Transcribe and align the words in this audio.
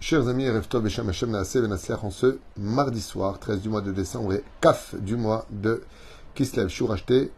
Chers 0.00 0.28
amis, 0.28 0.48
Reftov 0.48 0.82
Beshem 0.84 1.08
Hashem 1.08 1.30
Naaseh 1.30 1.60
Venasliach 1.60 2.04
en 2.04 2.10
ce 2.10 2.38
mardi 2.56 3.00
soir, 3.00 3.38
13 3.40 3.60
du 3.62 3.68
mois 3.68 3.80
de 3.80 3.92
décembre 3.92 4.34
et 4.34 4.44
CAF 4.60 4.94
du 4.94 5.16
mois 5.16 5.46
de 5.50 5.82
Kislev, 6.34 6.68
Shur 6.68 6.92
acheté 6.92 7.32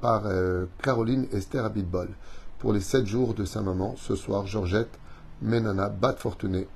par 0.00 0.22
euh, 0.26 0.66
Caroline 0.82 1.26
Esther 1.32 1.64
Abitbol 1.64 2.08
pour 2.58 2.72
les 2.72 2.80
7 2.80 3.06
jours 3.06 3.34
de 3.34 3.44
sa 3.44 3.60
maman. 3.60 3.96
Ce 3.98 4.14
soir, 4.14 4.46
Georgette 4.46 4.98
Menana 5.40 5.88
Bat 5.88 6.16
Fortuné, 6.18 6.68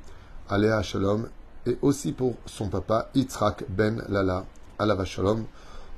Aléa 0.49 0.83
Shalom 0.83 1.29
et 1.67 1.79
aussi 1.83 2.13
pour 2.13 2.35
son 2.47 2.69
papa 2.69 3.11
Yitzhak 3.15 3.65
Ben 3.69 4.03
Lala, 4.09 4.45
Alava 4.79 5.05
Shalom. 5.05 5.45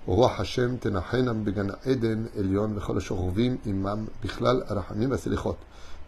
רוח 0.08 0.40
השם 0.40 0.76
תנחנם 0.76 1.44
בגן 1.44 1.66
עדן 1.86 2.24
עליון 2.38 2.72
וכל 2.76 2.98
השוכבים 2.98 3.56
עמם 3.64 4.04
בכלל 4.24 4.62
הרחמים 4.66 5.10
והסליחות. 5.10 5.56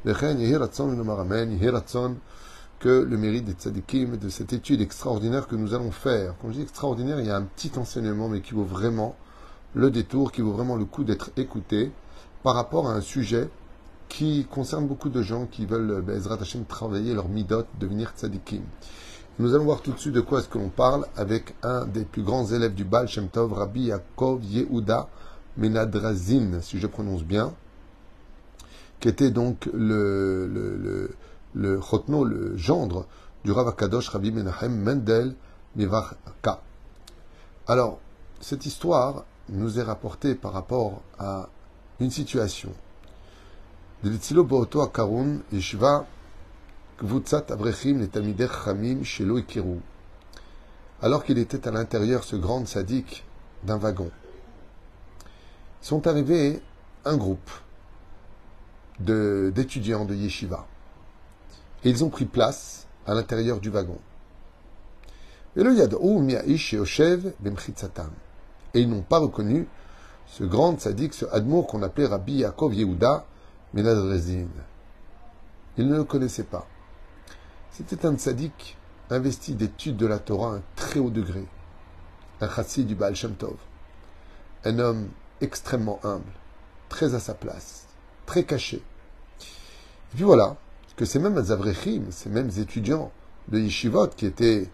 וכן 0.05 0.41
יהי 0.41 0.57
רצון 0.57 0.91
ונאמר 0.91 1.20
אמן, 1.20 1.52
יהי 1.52 1.69
רצון 1.69 2.15
que 2.85 3.03
le 3.03 3.17
mérite 3.17 3.45
des 3.45 3.53
tzadikim, 3.53 4.16
de 4.17 4.30
cette 4.30 4.53
étude 4.53 4.80
extraordinaire 4.80 5.48
que 5.48 5.55
nous 5.55 5.73
allons 5.73 5.89
faire. 5.89 6.35
Quand 6.39 6.49
je 6.49 6.57
dis 6.57 6.62
extraordinaire, 6.62 7.20
il 7.20 7.25
y 7.25 7.31
a 7.31 7.35
un 7.35 7.41
petit 7.41 7.71
enseignement, 7.77 8.30
mais 8.30 8.41
qui 8.41 8.53
vaut 8.53 8.63
vraiment 8.63 9.16
le 9.73 9.89
détour, 9.89 10.31
qui 10.31 10.41
vaut 10.41 10.52
vraiment 10.52 10.75
le 10.75 10.85
coup 10.85 11.03
d'être 11.03 11.31
écouté 11.35 11.91
par 12.44 12.53
rapport 12.53 12.88
à 12.88 12.94
un 12.94 13.02
sujet 13.02 13.49
qui 14.08 14.45
concerne 14.52 14.85
beaucoup 14.85 15.09
de 15.09 15.23
gens 15.23 15.48
qui 15.48 15.66
veulent, 15.66 15.99
Bezrat 16.03 16.38
Hashem, 16.39 16.66
travailler 16.66 17.16
leur 17.16 17.27
midot, 17.27 17.63
devenir 17.80 18.13
tzadikim. 18.16 18.61
Nous 19.39 19.55
allons 19.55 19.66
voir 19.66 19.81
tout 19.81 19.91
de 19.91 19.97
suite 19.97 20.13
de 20.13 20.22
quoi 20.22 20.41
est-ce 20.41 20.47
que 20.47 20.59
l'on 20.59 20.70
parle 20.70 21.08
avec 21.16 21.55
un 21.63 21.88
des 21.88 22.05
plus 22.05 22.22
grands 22.22 22.45
élèves 22.45 22.75
du 22.75 22.83
Baal 22.83 23.08
Shem 23.08 23.30
Tov, 23.30 23.52
Rabbi 23.53 23.86
Yaakov 23.86 24.44
Yehuda 24.44 25.09
Menadrazin, 25.58 26.61
si 26.61 26.77
je 26.77 26.86
prononce 26.86 27.23
bien, 27.23 27.52
qui 28.99 29.08
était 29.08 29.31
donc 29.31 29.67
le, 29.73 31.09
le 31.55 31.80
Chotno, 31.80 32.25
le 32.25 32.56
gendre 32.58 33.08
du 33.44 33.52
Rav 33.52 33.67
Akadosh 33.70 34.09
Rabbi 34.09 34.31
Menachem 34.31 34.75
Mendel 34.75 35.36
Mivarka. 35.75 36.61
Alors, 37.67 38.00
cette 38.42 38.66
histoire 38.66 39.23
nous 39.50 39.80
est 39.80 39.83
rapportée 39.83 40.36
par 40.36 40.53
rapport 40.53 41.02
à 41.17 41.50
une 42.00 42.11
situation. 42.11 42.72
Alors 51.02 51.23
qu'il 51.23 51.38
était 51.38 51.67
à 51.67 51.72
l'intérieur, 51.72 52.23
ce 52.23 52.36
grand 52.36 52.67
sadique, 52.67 53.26
d'un 53.64 53.78
wagon, 53.78 54.11
sont 55.81 56.06
arrivés 56.08 56.61
un 57.06 57.17
groupe 57.17 57.50
d'étudiants 59.00 60.06
de, 60.06 60.14
yeshiva. 60.14 60.66
Et 61.86 61.89
ils 61.89 62.03
ont 62.03 62.09
pris 62.09 62.25
place 62.25 62.88
à 63.08 63.14
l'intérieur 63.14 63.61
du 63.61 63.69
wagon. 63.69 64.00
Et 65.55 65.61
ils 68.81 68.89
n'ont 68.89 69.02
pas 69.02 69.19
reconnu 69.19 69.67
ce 70.27 70.44
grand 70.44 70.77
sadique, 70.80 71.14
ce 71.14 71.25
admour 71.31 71.67
qu'on 71.67 71.83
appelait 71.83 72.08
Rabbi 72.08 72.33
Yaakov 72.38 72.73
Yehuda 72.73 73.25
Menadrezin. 73.73 74.47
Ils 75.77 75.88
ne 75.88 75.95
le 75.95 76.03
connaissaient 76.03 76.44
pas. 76.44 76.67
C'était 77.72 78.05
un 78.05 78.17
sadique 78.17 78.77
investi 79.09 79.53
d'études 79.53 79.97
de 79.97 80.08
la 80.08 80.20
Torah 80.20 80.53
à 80.53 80.55
un 80.55 80.64
très 80.75 80.99
haut 80.99 81.09
degré, 81.09 81.45
un 82.42 82.49
chassid 82.49 82.88
du 82.88 82.95
Baal 82.95 83.16
Shem 83.16 83.36
Tov, 83.36 83.58
un 84.64 84.80
homme 84.80 85.09
extrêmement 85.42 85.99
humble, 86.03 86.23
très 86.89 87.14
à 87.14 87.20
sa 87.20 87.33
place, 87.33 87.86
très 88.25 88.44
caché. 88.44 88.77
Et 88.77 90.16
puis 90.16 90.23
voilà, 90.23 90.55
que 90.96 91.06
ces 91.06 91.20
mêmes 91.20 91.38
Azavrechim, 91.38 92.04
ces 92.12 92.30
mêmes 92.30 92.52
étudiants 92.58 93.12
de 93.50 93.60
Yeshivot, 93.60 94.08
qui 94.08 94.26
étaient 94.26 94.70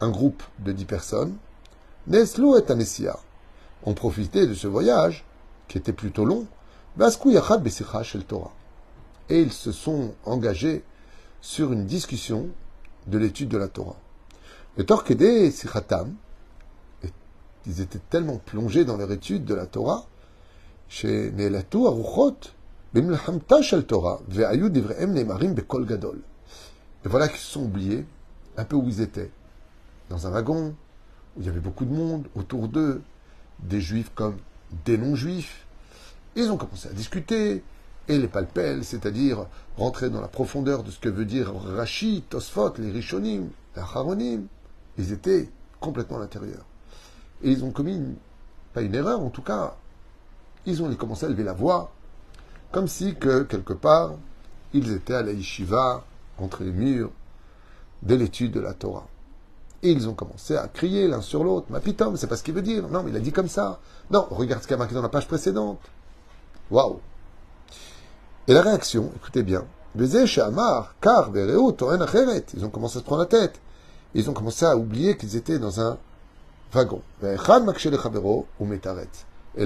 un 0.00 0.10
groupe 0.10 0.42
de 0.60 0.72
dix 0.72 0.84
personnes, 0.84 1.36
Neslo 2.06 2.58
et 2.58 2.70
Anessia, 2.70 3.18
ont 3.84 3.94
profité 3.94 4.46
de 4.46 4.54
ce 4.54 4.66
voyage, 4.66 5.24
qui 5.68 5.78
était 5.78 5.92
plutôt 5.92 6.24
long, 6.24 6.46
Torah. 8.24 8.52
Et 9.28 9.40
ils 9.40 9.52
se 9.52 9.72
sont 9.72 10.14
engagés 10.24 10.82
sur 11.40 11.72
une 11.72 11.84
discussion 11.84 12.48
de 13.06 13.18
l'étude 13.18 13.48
de 13.48 13.58
la 13.58 13.68
Torah. 13.68 13.96
Le 14.76 14.84
Torquede 14.84 15.50
Sichatam, 15.52 16.14
ils 17.66 17.80
étaient 17.80 18.00
tellement 18.10 18.38
plongés 18.38 18.84
dans 18.84 18.96
leur 18.96 19.12
étude 19.12 19.44
de 19.44 19.54
la 19.54 19.66
Torah, 19.66 20.06
chez 20.88 21.30
Nelatu 21.32 21.86
Aruchot. 21.86 22.36
Et 22.94 23.00
voilà 27.04 27.28
qu'ils 27.28 27.38
se 27.38 27.52
sont 27.52 27.62
oubliés 27.62 28.06
un 28.56 28.64
peu 28.64 28.76
où 28.76 28.88
ils 28.88 29.00
étaient. 29.02 29.30
Dans 30.08 30.26
un 30.26 30.30
wagon, 30.30 30.74
où 31.36 31.40
il 31.40 31.46
y 31.46 31.50
avait 31.50 31.60
beaucoup 31.60 31.84
de 31.84 31.92
monde 31.92 32.26
autour 32.34 32.68
d'eux, 32.68 33.02
des 33.60 33.80
juifs 33.80 34.10
comme 34.14 34.36
des 34.86 34.96
non-juifs. 34.96 35.66
Ils 36.34 36.50
ont 36.50 36.56
commencé 36.56 36.88
à 36.88 36.92
discuter, 36.92 37.62
et 38.08 38.18
les 38.18 38.28
palpels, 38.28 38.84
c'est-à-dire 38.84 39.46
rentrer 39.76 40.08
dans 40.08 40.22
la 40.22 40.28
profondeur 40.28 40.82
de 40.82 40.90
ce 40.90 40.98
que 40.98 41.10
veut 41.10 41.26
dire 41.26 41.52
Rashi, 41.54 42.24
Tosfot, 42.30 42.72
les 42.78 42.90
Rishonim, 42.90 43.50
les 43.76 43.82
Haronim, 43.82 44.46
ils 44.96 45.12
étaient 45.12 45.50
complètement 45.78 46.16
à 46.16 46.20
l'intérieur. 46.20 46.64
Et 47.42 47.50
ils 47.50 47.64
ont 47.64 47.70
commis, 47.70 48.00
pas 48.72 48.80
une 48.80 48.94
erreur 48.94 49.20
en 49.20 49.28
tout 49.28 49.42
cas, 49.42 49.76
ils 50.64 50.82
ont 50.82 50.92
commencé 50.94 51.26
à 51.26 51.28
lever 51.28 51.44
la 51.44 51.52
voix, 51.52 51.92
comme 52.72 52.88
si 52.88 53.14
que, 53.14 53.42
quelque 53.42 53.72
part, 53.72 54.12
ils 54.72 54.92
étaient 54.92 55.14
à 55.14 55.22
la 55.22 55.32
yeshiva, 55.32 56.04
entre 56.38 56.62
les 56.64 56.72
murs, 56.72 57.10
de 58.02 58.14
l'étude 58.14 58.52
de 58.52 58.60
la 58.60 58.74
Torah. 58.74 59.06
Et 59.82 59.92
ils 59.92 60.08
ont 60.08 60.14
commencé 60.14 60.56
à 60.56 60.68
crier 60.68 61.08
l'un 61.08 61.20
sur 61.20 61.44
l'autre. 61.44 61.66
Ma 61.70 61.80
pitom, 61.80 62.16
c'est 62.16 62.26
pas 62.26 62.36
ce 62.36 62.42
qu'il 62.42 62.54
veut 62.54 62.62
dire. 62.62 62.88
Non, 62.88 63.04
il 63.06 63.16
a 63.16 63.20
dit 63.20 63.32
comme 63.32 63.48
ça. 63.48 63.80
Non, 64.10 64.26
regarde 64.30 64.62
ce 64.62 64.66
qu'il 64.66 64.74
a 64.74 64.78
marqué 64.78 64.94
dans 64.94 65.02
la 65.02 65.08
page 65.08 65.28
précédente. 65.28 65.80
Waouh 66.70 67.00
et 68.48 68.54
la 68.54 68.62
réaction, 68.62 69.12
écoutez 69.14 69.42
bien, 69.42 69.66
Ils 69.94 70.16
ont 72.64 72.70
commencé 72.70 72.96
à 72.96 73.00
se 73.00 73.04
prendre 73.04 73.20
la 73.20 73.26
tête. 73.26 73.60
Ils 74.14 74.30
ont 74.30 74.32
commencé 74.32 74.64
à 74.64 74.74
oublier 74.74 75.18
qu'ils 75.18 75.36
étaient 75.36 75.58
dans 75.58 75.82
un 75.82 75.98
wagon. 76.72 77.02
Et 77.22 77.36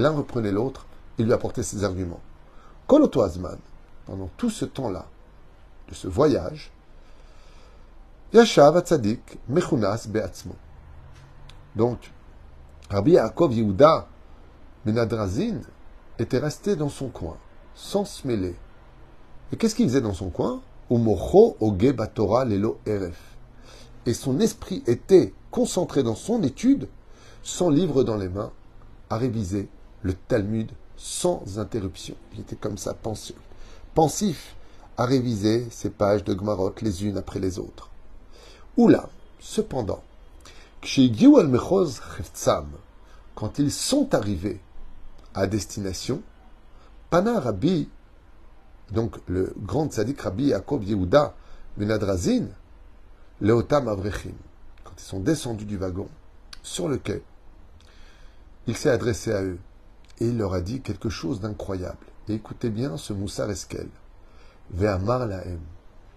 l'un 0.01 0.11
reprenait 0.11 0.51
l'autre, 0.51 0.87
il 1.19 1.27
lui 1.27 1.33
apportait 1.33 1.63
ses 1.63 1.85
arguments. 1.85 2.19
Kolotoazman, 2.93 3.57
pendant 4.05 4.29
tout 4.37 4.51
ce 4.51 4.67
temps-là, 4.67 5.07
de 5.89 5.95
ce 5.95 6.09
voyage, 6.09 6.71
Yashav 8.35 8.77
Atzadik 8.77 9.39
Mechunas 9.49 10.07
Beatzmo. 10.11 10.55
Donc, 11.75 12.13
Rabbi 12.91 13.13
Yaakov 13.13 13.55
Yehuda 13.55 14.09
Menadrazin 14.85 15.63
était 16.19 16.37
resté 16.37 16.77
dans 16.77 16.91
son 16.91 17.09
coin, 17.09 17.39
sans 17.75 18.05
se 18.05 18.27
mêler, 18.27 18.57
et 19.53 19.57
qu'est-ce 19.57 19.75
qu'il 19.75 19.89
faisait 19.89 20.03
dans 20.03 20.13
son 20.13 20.29
coin? 20.29 20.61
Lelo 20.91 22.79
Et 24.05 24.13
son 24.13 24.39
esprit 24.39 24.83
était 24.87 25.33
concentré 25.51 26.03
dans 26.03 26.15
son 26.15 26.43
étude, 26.43 26.89
sans 27.43 27.71
livre 27.71 28.05
dans 28.05 28.19
les 28.19 28.29
mains, 28.29 28.53
à 29.09 29.17
réviser 29.17 29.71
le 30.03 30.13
Talmud 30.13 30.71
sans 31.03 31.59
interruption. 31.59 32.15
Il 32.33 32.41
était 32.41 32.55
comme 32.55 32.79
ça, 32.79 32.95
pensif, 32.95 34.55
à 34.97 35.05
réviser 35.05 35.67
ces 35.69 35.91
pages 35.91 36.23
de 36.23 36.33
Gmarot 36.33 36.73
les 36.81 37.05
unes 37.05 37.17
après 37.17 37.41
les 37.41 37.59
autres. 37.59 37.91
Oula, 38.77 39.09
cependant, 39.41 40.01
quand 43.35 43.59
ils 43.59 43.73
sont 43.73 44.15
arrivés 44.15 44.61
à 45.35 45.49
destination, 45.49 46.23
Pana 47.11 47.41
Rabbi 47.41 47.89
donc 48.93 49.17
le 49.27 49.53
grand 49.57 49.91
tzaddik 49.91 50.21
Rabbi 50.21 50.45
Yaakov 50.45 50.85
Yehuda 50.85 51.35
Menadrazin, 51.79 52.47
Leotam 53.41 53.89
Avrechim, 53.89 54.35
quand 54.85 54.93
ils 54.99 55.05
sont 55.05 55.21
descendus 55.21 55.65
du 55.65 55.79
wagon 55.79 56.09
sur 56.63 56.89
le 56.89 56.99
quai, 56.99 57.25
il 58.69 58.77
s'est 58.77 58.91
adressé 58.91 59.33
à 59.33 59.43
eux 59.43 59.59
et 60.21 60.27
il 60.27 60.39
leur 60.39 60.55
a 60.55 60.61
dit 60.61 60.81
quelque 60.81 61.09
chose 61.09 61.41
d'incroyable. 61.41 62.07
Écoutez 62.29 62.71
bien 62.71 62.97
ce 62.97 63.13
Moussa 63.13 63.47
Eskel. 63.49 63.89
Ve'amar 64.71 65.29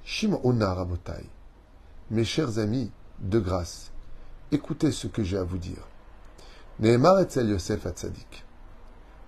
Rabotai. 0.03 1.25
Mes 2.11 2.23
chers 2.23 2.59
amis, 2.59 2.91
de 3.19 3.39
grâce, 3.39 3.91
écoutez 4.51 4.91
ce 4.91 5.07
que 5.07 5.23
j'ai 5.23 5.37
à 5.37 5.43
vous 5.43 5.57
dire. 5.57 5.87
Nehemar 6.79 7.19
etzel 7.19 7.49
Yosef 7.49 7.85
Atzadik. 7.85 8.43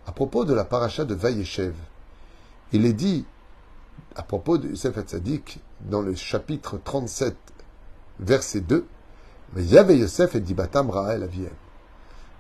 À 0.06 0.12
propos 0.12 0.46
de 0.46 0.54
la 0.54 0.66
paracha 0.66 1.06
de 1.06 1.16
Vayeshev, 1.16 1.74
il 2.74 2.86
est 2.86 2.94
dit 2.94 3.26
à 4.16 4.24
propos 4.24 4.58
de 4.58 4.70
Yosef 4.70 4.98
Hatzadik, 4.98 5.60
dans 5.82 6.02
le 6.02 6.16
chapitre 6.16 6.80
37, 6.84 7.36
verset 8.20 8.62
2, 8.62 8.86
mais 9.54 9.64
Yahvé 9.64 9.98
Yosef 9.98 10.36
et 10.36 10.42
Dibatam 10.42 10.90
Raël 10.90 11.24
Aviem, 11.24 11.50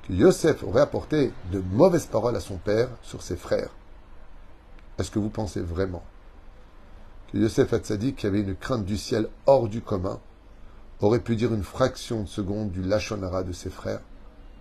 Yosef 0.09 0.63
aurait 0.63 0.81
apporté 0.81 1.33
de 1.51 1.59
mauvaises 1.59 2.05
paroles 2.05 2.37
à 2.37 2.39
son 2.39 2.55
père 2.55 2.87
sur 3.01 3.21
ses 3.21 3.35
frères. 3.35 3.71
Est-ce 4.97 5.11
que 5.11 5.19
vous 5.19 5.29
pensez 5.29 5.59
vraiment 5.59 6.03
que 7.31 7.37
Yosef 7.37 7.73
Hatzadik, 7.73 8.15
qui 8.15 8.25
avait 8.25 8.39
une 8.39 8.55
crainte 8.55 8.85
du 8.85 8.97
ciel 8.97 9.27
hors 9.47 9.67
du 9.67 9.81
commun, 9.81 10.21
aurait 11.01 11.19
pu 11.19 11.35
dire 11.35 11.53
une 11.53 11.63
fraction 11.63 12.23
de 12.23 12.27
seconde 12.27 12.71
du 12.71 12.81
Lachonara 12.81 13.43
de 13.43 13.51
ses 13.51 13.69
frères? 13.69 13.99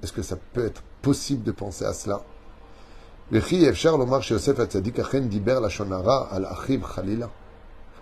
Est-ce 0.03 0.13
que 0.13 0.23
ça 0.23 0.35
peut 0.37 0.67
être 0.67 0.83
possible 1.01 1.45
de 1.45 1.53
penser 1.53 1.85
à 1.85 1.93
cela? 1.93 2.23
Il 3.31 3.41
faut 3.41 3.57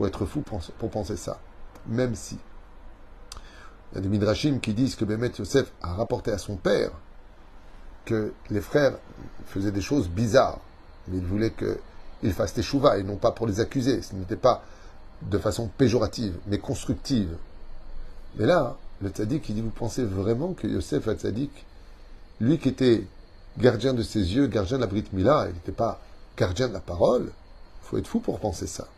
être 0.06 0.24
fou 0.24 0.42
pour 0.78 0.90
penser 0.90 1.16
ça, 1.16 1.38
même 1.86 2.14
si. 2.14 2.38
Il 3.92 3.96
y 3.96 3.98
a 3.98 4.00
des 4.00 4.08
midrashim 4.08 4.60
qui 4.60 4.72
disent 4.72 4.96
que 4.96 5.04
Bémet 5.04 5.32
Yosef 5.38 5.70
a 5.82 5.92
rapporté 5.92 6.32
à 6.32 6.38
son 6.38 6.56
père 6.56 6.90
que 8.04 8.32
les 8.50 8.60
frères 8.60 8.94
faisaient 9.46 9.72
des 9.72 9.80
choses 9.80 10.08
bizarres, 10.08 10.60
mais 11.08 11.18
il 11.18 11.24
voulait 11.24 11.52
qu'ils 11.52 12.32
fassent 12.32 12.54
teshuva 12.54 12.98
et 12.98 13.02
non 13.02 13.16
pas 13.16 13.30
pour 13.32 13.46
les 13.46 13.60
accuser. 13.60 14.02
Ce 14.02 14.14
n'était 14.14 14.36
pas 14.36 14.62
de 15.22 15.38
façon 15.38 15.68
péjorative, 15.68 16.36
mais 16.46 16.58
constructive. 16.58 17.36
Mais 18.36 18.46
là, 18.46 18.76
le 19.00 19.10
tzaddik, 19.10 19.48
il 19.48 19.54
dit, 19.54 19.60
vous 19.60 19.70
pensez 19.70 20.04
vraiment 20.04 20.52
que 20.54 20.66
Yosef 20.66 21.08
a 21.08 21.14
tzaddik, 21.14 21.50
lui 22.40 22.58
qui 22.58 22.68
était 22.68 23.06
gardien 23.58 23.94
de 23.94 24.02
ses 24.02 24.34
yeux, 24.34 24.46
gardien 24.46 24.76
de 24.76 24.82
la 24.82 24.86
Brit 24.86 25.04
Mila, 25.12 25.46
il 25.48 25.54
n'était 25.54 25.72
pas 25.72 26.00
gardien 26.36 26.68
de 26.68 26.72
la 26.72 26.80
parole, 26.80 27.26
il 27.26 27.86
faut 27.86 27.98
être 27.98 28.08
fou 28.08 28.20
pour 28.20 28.40
penser 28.40 28.66
ça. 28.66 28.88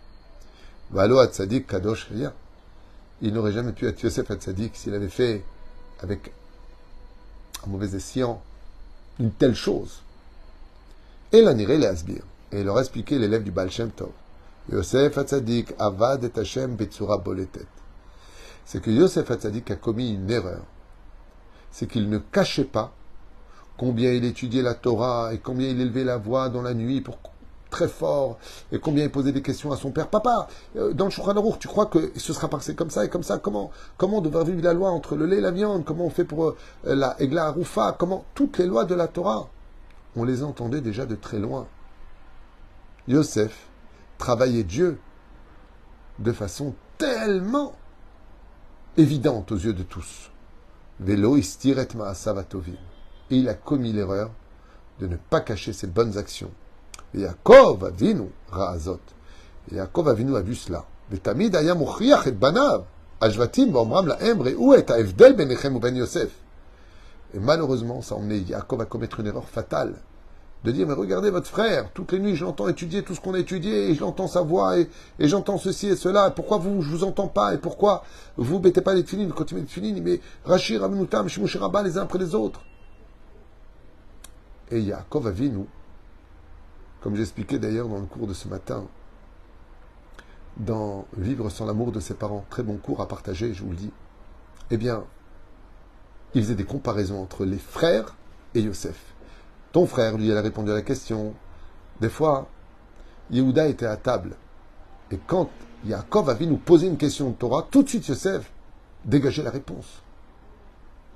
Valo 0.90 1.24
tzaddik, 1.26 1.66
kadosh, 1.66 2.08
rien. 2.10 2.32
Il 3.22 3.34
n'aurait 3.34 3.52
jamais 3.52 3.72
pu 3.72 3.86
être 3.86 4.00
Yosef 4.02 4.30
tzaddik 4.32 4.76
s'il 4.76 4.94
avait 4.94 5.08
fait 5.08 5.44
avec 6.00 6.32
un 7.64 7.70
mauvais 7.70 7.94
escient 7.94 8.42
une 9.18 9.30
telle 9.30 9.54
chose. 9.54 10.02
Et 11.32 11.42
l'aniré 11.42 11.78
les 11.78 11.86
asbir. 11.86 12.22
Et 12.52 12.62
leur 12.62 12.76
a 12.76 12.80
expliqué 12.80 13.18
l'élève 13.18 13.42
du 13.42 13.50
Baal 13.50 13.70
Shem 13.70 13.90
Tov. 13.90 14.10
Yosef 14.70 15.16
Hatzadik 15.16 15.74
avad 15.78 16.24
et 16.24 16.38
Hashem 16.38 16.74
betsura 16.74 17.18
boletet. 17.18 17.66
C'est 18.64 18.82
que 18.82 18.90
Yosef 18.90 19.30
Hatzadik 19.30 19.70
a 19.70 19.76
commis 19.76 20.14
une 20.14 20.30
erreur. 20.30 20.62
C'est 21.70 21.88
qu'il 21.88 22.08
ne 22.08 22.18
cachait 22.18 22.64
pas 22.64 22.92
combien 23.76 24.12
il 24.12 24.24
étudiait 24.24 24.62
la 24.62 24.74
Torah 24.74 25.32
et 25.32 25.38
combien 25.38 25.68
il 25.68 25.80
élevait 25.80 26.04
la 26.04 26.16
voix 26.16 26.48
dans 26.48 26.62
la 26.62 26.74
nuit 26.74 27.00
pour 27.00 27.18
très 27.76 27.88
fort 27.88 28.38
et 28.72 28.78
combien 28.78 29.04
il 29.04 29.10
posait 29.10 29.32
des 29.32 29.42
questions 29.42 29.70
à 29.70 29.76
son 29.76 29.90
père. 29.90 30.08
Papa, 30.08 30.48
euh, 30.76 30.94
dans 30.94 31.04
le 31.04 31.10
Shulchan 31.10 31.34
tu 31.60 31.68
crois 31.68 31.86
que 31.86 32.10
ce 32.16 32.32
sera 32.32 32.48
passé 32.48 32.74
comme 32.74 32.88
ça 32.88 33.04
et 33.04 33.10
comme 33.10 33.22
ça 33.22 33.36
Comment 33.38 33.70
comment 33.98 34.18
on 34.18 34.20
devrait 34.22 34.44
vivre 34.44 34.62
la 34.62 34.72
loi 34.72 34.90
entre 34.90 35.14
le 35.14 35.26
lait 35.26 35.36
et 35.36 35.42
la 35.42 35.50
viande? 35.50 35.84
Comment 35.84 36.06
on 36.06 36.10
fait 36.10 36.24
pour 36.24 36.46
euh, 36.46 36.56
la 36.84 37.20
Egla 37.20 37.48
Arufa? 37.48 37.94
Comment 37.98 38.24
toutes 38.34 38.56
les 38.56 38.66
lois 38.66 38.86
de 38.86 38.94
la 38.94 39.08
Torah 39.08 39.50
On 40.16 40.24
les 40.24 40.42
entendait 40.42 40.80
déjà 40.80 41.04
de 41.04 41.16
très 41.16 41.38
loin. 41.38 41.66
Yosef 43.08 43.68
travailler 44.16 44.64
Dieu 44.64 44.98
de 46.18 46.32
façon 46.32 46.74
tellement 46.96 47.74
évidente 48.96 49.52
aux 49.52 49.58
yeux 49.58 49.74
de 49.74 49.82
tous. 49.82 50.30
Vélo 50.98 51.36
istiret 51.36 51.88
Et 53.30 53.36
il 53.36 53.50
a 53.50 53.54
commis 53.54 53.92
l'erreur 53.92 54.30
de 54.98 55.06
ne 55.06 55.16
pas 55.16 55.42
cacher 55.42 55.74
ses 55.74 55.88
bonnes 55.88 56.16
actions. 56.16 56.50
Et 57.15 57.21
Yaakov 57.21 57.85
avinu 57.85 58.29
raazot. 58.51 58.99
Et 59.71 59.75
Yaakov 59.75 60.09
avinu 60.09 60.35
a 60.35 60.41
vu 60.41 60.55
cela. 60.55 60.83
ותמיד 61.11 61.55
היה 61.55 61.73
מוכיח 61.73 62.27
את 62.27 62.39
בניו, 62.39 62.81
השבטים, 63.21 63.75
ואומרם 63.75 64.07
להם, 64.07 64.41
ראו 64.41 64.77
את 64.77 64.89
ההבדל 64.89 65.33
ביניכם 65.33 65.75
ובין 65.75 65.95
יוסף. 65.95 66.29
Et 67.33 67.39
malheureusement, 67.39 68.01
ça 68.01 68.15
a 68.15 68.17
emmené 68.17 68.37
Yaakov 68.39 68.81
à 68.81 68.85
commettre 68.85 69.19
une 69.19 69.27
erreur 69.27 69.47
fatale 69.47 69.95
de 70.63 70.71
dire, 70.71 70.85
mais 70.85 70.93
regardez 70.93 71.31
votre 71.31 71.47
frère, 71.47 71.91
toutes 71.93 72.11
les 72.11 72.19
nuits 72.19 72.35
je 72.35 72.45
l'entends 72.45 72.67
étudier 72.67 73.01
tout 73.03 73.15
ce 73.15 73.21
qu'on 73.21 73.33
a 73.33 73.39
étudié, 73.39 73.89
et 73.89 73.95
j'entends 73.95 74.27
sa 74.27 74.41
voix, 74.41 74.77
et, 74.77 74.87
j'entends 75.19 75.57
ceci 75.57 75.87
et 75.87 75.95
cela, 75.95 76.29
pourquoi 76.29 76.57
vous, 76.57 76.81
je 76.83 76.89
vous 76.89 77.03
entends 77.03 77.27
pas, 77.27 77.53
et 77.53 77.57
pourquoi 77.57 78.03
vous 78.37 78.59
mettez 78.59 78.81
pas 78.81 78.93
les 78.93 79.03
filines, 79.03 79.31
quand 79.31 79.45
tu 79.45 79.55
mets 79.55 79.61
les 79.61 79.67
filines, 79.67 80.03
mais 80.03 80.19
Rachir, 80.45 80.83
Aminutam, 80.83 81.27
Shimushiraba, 81.27 81.81
les 81.81 81.97
uns 81.97 82.03
après 82.03 82.19
les 82.19 82.35
autres. 82.35 82.61
Et 84.69 84.81
Yaakov 84.81 85.33
nous, 85.41 85.67
comme 87.00 87.16
j'expliquais 87.16 87.58
d'ailleurs 87.58 87.88
dans 87.88 87.98
le 87.98 88.06
cours 88.06 88.26
de 88.26 88.34
ce 88.34 88.48
matin, 88.48 88.84
dans 90.56 91.06
Vivre 91.16 91.50
sans 91.50 91.66
l'amour 91.66 91.92
de 91.92 92.00
ses 92.00 92.14
parents, 92.14 92.44
très 92.50 92.62
bon 92.62 92.76
cours 92.76 93.00
à 93.00 93.08
partager, 93.08 93.52
je 93.52 93.62
vous 93.62 93.70
le 93.70 93.76
dis, 93.76 93.92
eh 94.70 94.76
bien, 94.76 95.04
il 96.34 96.42
faisait 96.42 96.54
des 96.54 96.64
comparaisons 96.64 97.22
entre 97.22 97.44
les 97.44 97.58
frères 97.58 98.16
et 98.54 98.60
Yosef. 98.60 98.98
Ton 99.72 99.86
frère, 99.86 100.16
lui, 100.16 100.30
elle 100.30 100.38
a 100.38 100.42
répondu 100.42 100.70
à 100.70 100.74
la 100.74 100.82
question. 100.82 101.34
Des 102.00 102.08
fois, 102.08 102.48
Yehuda 103.30 103.68
était 103.68 103.86
à 103.86 103.96
table. 103.96 104.36
Et 105.10 105.18
quand 105.18 105.50
Yaakov 105.84 106.30
avait 106.30 106.46
nous 106.46 106.56
poser 106.56 106.86
une 106.86 106.96
question 106.96 107.30
de 107.30 107.34
Torah, 107.34 107.66
tout 107.70 107.82
de 107.82 107.88
suite 107.88 108.08
Yosef 108.08 108.50
dégageait 109.04 109.42
la 109.42 109.50
réponse. 109.50 110.02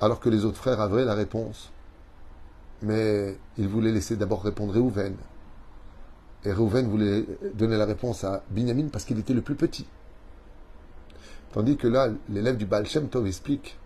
Alors 0.01 0.21
que 0.21 0.29
les 0.29 0.45
autres 0.45 0.59
frères 0.59 0.81
avaient 0.81 1.05
la 1.05 1.15
réponse. 1.15 1.73
Mais 2.83 3.37
il 3.59 3.69
voulait 3.69 3.93
laisser 3.93 4.17
d'abord 4.17 4.43
répondre 4.43 4.73
Réhouven. 4.73 5.15
Et 6.45 6.53
Réhouven 6.53 6.89
voulait 6.89 7.27
donner 7.55 7.77
la 7.77 7.85
réponse 7.85 8.25
à 8.25 8.43
Binyamin 8.51 8.89
parce 8.89 9.05
qu'il 9.05 9.19
était 9.19 9.35
le 9.35 9.43
plus 9.43 9.57
petit. 9.57 9.87
Tandis 11.53 11.77
que 11.77 11.89
là, 11.89 12.09
l'élève 12.29 12.57
du 12.57 12.67
Baal 12.67 12.87
Shem 12.87 13.09
Tov 13.09 13.27
explique 13.27 13.77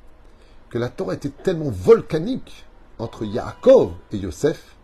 que 0.68 0.78
la 0.78 0.88
Torah 0.88 1.14
était 1.14 1.30
tellement 1.30 1.70
volcanique 1.70 2.64
entre 2.98 3.24
Yaakov 3.24 3.92
et 4.12 4.18
Yosef 4.18 4.76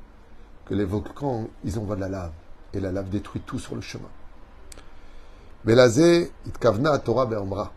que 0.67 0.75
les 0.75 0.85
volcans, 0.85 1.49
ils 1.65 1.79
envoient 1.79 1.97
de 1.97 2.01
la 2.01 2.09
lave. 2.09 2.33
Et 2.73 2.81
la 2.81 2.93
lave 2.93 3.09
détruit 3.09 3.43
tout 3.45 3.59
sur 3.59 3.75
le 3.75 3.81
chemin. 3.81 4.09
Belazé, 5.65 6.31
Itkavna 6.47 6.99
Torah 6.99 7.27
Be'omra. 7.27 7.73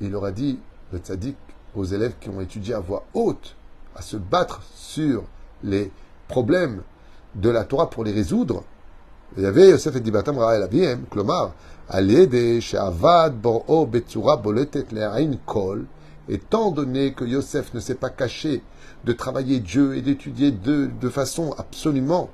Il 0.00 0.10
leur 0.10 0.24
a 0.24 0.32
dit, 0.32 0.58
le 0.92 0.98
tzaddik, 0.98 1.36
aux 1.74 1.84
élèves 1.84 2.14
qui 2.20 2.30
ont 2.30 2.40
étudié 2.40 2.74
à 2.74 2.80
voix 2.80 3.04
haute, 3.14 3.54
à 3.94 4.02
se 4.02 4.16
battre 4.16 4.62
sur 4.74 5.24
les 5.62 5.92
problèmes 6.26 6.82
de 7.34 7.50
la 7.50 7.64
Torah 7.64 7.90
pour 7.90 8.02
les 8.02 8.12
résoudre. 8.12 8.64
Il 9.36 9.44
y 9.44 9.46
avait 9.46 9.70
Yosef 9.70 9.96
et 9.96 10.00
Dibatam 10.00 10.36
Ra'el 10.36 10.62
Abiem, 10.62 11.04
Klomar, 11.10 11.54
Aliede, 11.88 12.60
She'avad, 12.60 13.34
Bor'o, 13.40 13.86
Betsura, 13.86 14.36
Boletet, 14.36 14.86
Le'ain, 14.92 15.38
Kol, 15.46 15.86
étant 16.28 16.70
donné 16.70 17.14
que 17.14 17.24
Yosef 17.24 17.72
ne 17.72 17.80
s'est 17.80 17.94
pas 17.94 18.10
caché 18.10 18.62
de 19.04 19.12
travailler 19.12 19.60
Dieu 19.60 19.96
et 19.96 20.02
d'étudier 20.02 20.50
Dieu 20.50 20.90
de 21.00 21.08
façon 21.08 21.54
absolument 21.56 22.28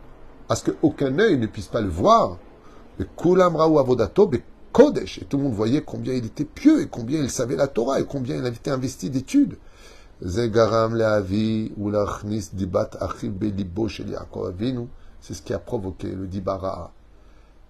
à 0.49 0.57
ce 0.57 0.71
qu'aucun 0.71 1.17
œil 1.21 1.39
ne 1.39 1.47
puisse 1.47 1.69
pas 1.69 1.81
le 1.81 1.89
voir. 1.89 2.39
Kodesh. 4.73 5.19
Et 5.19 5.25
tout 5.25 5.37
le 5.37 5.45
monde 5.45 5.55
voyait 5.55 5.83
combien 5.83 6.15
il 6.15 6.27
était 6.27 6.45
pieux 6.45 6.83
et 6.83 6.89
combien 6.89 7.21
il 7.21 7.31
savait 7.31 7.57
la 7.57 7.69
Torah 7.69 8.01
et 8.01 8.05
combien 8.05 8.37
il 8.37 8.45
avait 8.45 8.57
été 8.57 8.71
investi 8.71 9.09
d'études. 9.09 9.57
Zegaram 10.21 10.97
Leavi 10.97 11.73
Dibat 12.55 12.91
C'est 15.21 15.35
ce 15.35 15.43
qui 15.43 15.53
a 15.53 15.59
provoqué 15.59 16.09
le 16.09 16.27
Dibara 16.27 16.93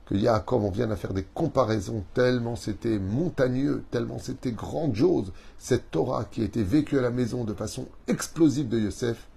que 0.09 0.15
Yaakov, 0.15 0.65
on 0.65 0.71
vient 0.71 0.91
à 0.91 0.97
faire 0.97 1.13
des 1.13 1.23
comparaisons 1.23 2.03
tellement 2.15 2.57
c'était 2.57 2.99
montagneux, 2.99 3.85
tellement 3.91 4.19
c'était 4.19 4.53
grandiose, 4.53 5.33
cette 5.59 5.91
Torah 5.91 6.25
qui 6.25 6.41
a 6.41 6.45
été 6.45 6.63
vécue 6.63 6.99
à 6.99 7.03
la 7.03 7.11
maison 7.11 7.45
de 7.45 7.53
façon 7.53 7.87
explosive 8.07 8.69
de 8.69 8.79
Yosef, 8.79 9.29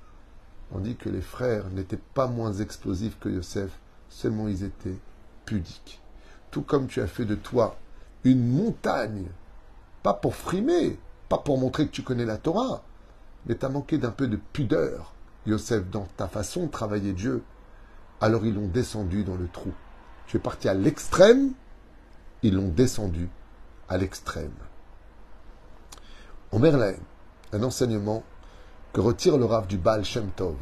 on 0.73 0.79
dit 0.79 0.95
que 0.95 1.09
les 1.09 1.21
frères 1.21 1.69
n'étaient 1.71 1.99
pas 2.13 2.27
moins 2.27 2.53
explosifs 2.53 3.19
que 3.19 3.27
Yosef, 3.27 3.69
seulement 4.07 4.47
ils 4.47 4.63
étaient 4.63 4.97
pudiques. 5.43 6.01
Tout 6.51 6.61
comme 6.61 6.87
tu 6.87 7.01
as 7.01 7.07
fait 7.07 7.25
de 7.25 7.35
toi 7.35 7.77
une 8.23 8.47
montagne, 8.47 9.25
pas 10.03 10.13
pour 10.13 10.35
frimer, 10.35 10.97
pas 11.27 11.37
pour 11.37 11.57
montrer 11.57 11.87
que 11.87 11.91
tu 11.91 12.03
connais 12.03 12.25
la 12.25 12.37
Torah, 12.37 12.81
mais 13.45 13.55
tu 13.55 13.65
as 13.65 13.69
manqué 13.69 13.97
d'un 13.97 14.11
peu 14.11 14.27
de 14.27 14.37
pudeur, 14.37 15.13
Yosef, 15.45 15.89
dans 15.89 16.07
ta 16.15 16.29
façon 16.29 16.67
de 16.67 16.71
travailler 16.71 17.11
Dieu. 17.11 17.43
Alors 18.21 18.45
ils 18.45 18.53
l'ont 18.53 18.67
descendu 18.67 19.23
dans 19.23 19.35
le 19.35 19.47
trou. 19.47 19.71
Tu 20.27 20.37
es 20.37 20.39
parti 20.39 20.69
à 20.69 20.75
l'extrême, 20.75 21.51
ils 22.43 22.53
l'ont 22.53 22.69
descendu 22.69 23.29
à 23.89 23.97
l'extrême. 23.97 24.53
Omer 26.51 26.95
un 27.53 27.63
enseignement 27.63 28.23
que 28.93 29.01
retire 29.01 29.37
le 29.37 29.45
Rav 29.45 29.67
du 29.67 29.77
Baal 29.77 30.05
Shem 30.05 30.29
Tov. 30.35 30.55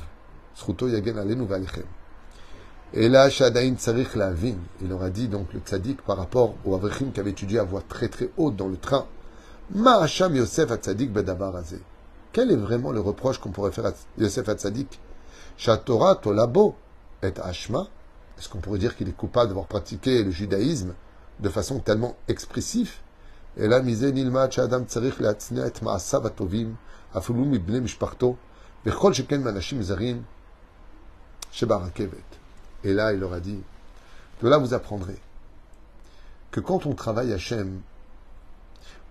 Et 2.94 3.08
là, 3.08 3.30
Shadain 3.30 3.76
Tsarich 3.76 4.16
Lavin, 4.16 4.56
il 4.82 4.92
aura 4.92 5.10
dit 5.10 5.28
donc 5.28 5.54
le 5.54 5.60
tzaddik 5.60 6.02
par 6.02 6.18
rapport 6.18 6.56
au 6.66 6.76
Avrechim 6.76 7.12
qui 7.12 7.20
avait 7.20 7.32
étudié 7.32 7.60
à 7.60 7.64
voix 7.64 7.84
très 7.88 8.08
très 8.08 8.30
haute 8.38 8.56
dans 8.56 8.68
le 8.68 8.78
train. 8.78 9.06
Ma 9.74 9.98
Hacham 10.00 10.36
Yosef 10.36 10.72
Atzadik 10.72 11.12
Quel 12.34 12.52
est 12.52 12.56
vraiment 12.56 12.92
le 12.92 13.00
reproche 13.00 13.38
qu'on 13.38 13.52
pourrait 13.52 13.72
faire 13.72 13.86
à 13.86 13.92
Yosef 14.18 14.50
Atzadik 14.50 15.00
Shatora 15.58 16.16
Tolabo 16.16 16.76
et 17.24 17.34
Ashma 17.42 17.88
est-ce 18.40 18.48
qu'on 18.48 18.60
pourrait 18.60 18.80
dire 18.80 18.96
qu'il 18.96 19.10
est 19.10 19.18
coupable 19.18 19.50
d'avoir 19.50 19.68
pratiqué 19.68 20.24
le 20.24 20.32
judaïsme 20.32 20.94
de 21.42 21.50
façon 21.50 21.80
tellement 21.80 22.16
expressive? 22.30 22.94
Et 23.58 23.68
là, 23.68 23.82
nilma 23.82 24.44
adam 24.44 24.86
tsarich 24.86 25.16
et 25.20 25.84
ma'asav 25.84 26.26
atovim, 26.26 26.76
afulu 27.14 27.42
mibne 27.42 27.82
mishparto, 27.82 28.38
vechol 28.86 29.14
sheken 29.14 29.42
manashim 29.42 29.82
zarim, 29.82 30.24
Et 32.86 32.94
là, 32.94 33.12
il 33.12 33.20
leur 33.20 33.34
a 33.34 33.42
dit, 33.42 33.60
de 34.42 34.48
là 34.48 34.58
vous 34.58 34.74
apprendrez 34.74 35.20
que 36.52 36.62
quand 36.62 36.86
on 36.86 36.94
travaille 36.96 37.34
à 37.34 37.38
Shem, 37.38 37.82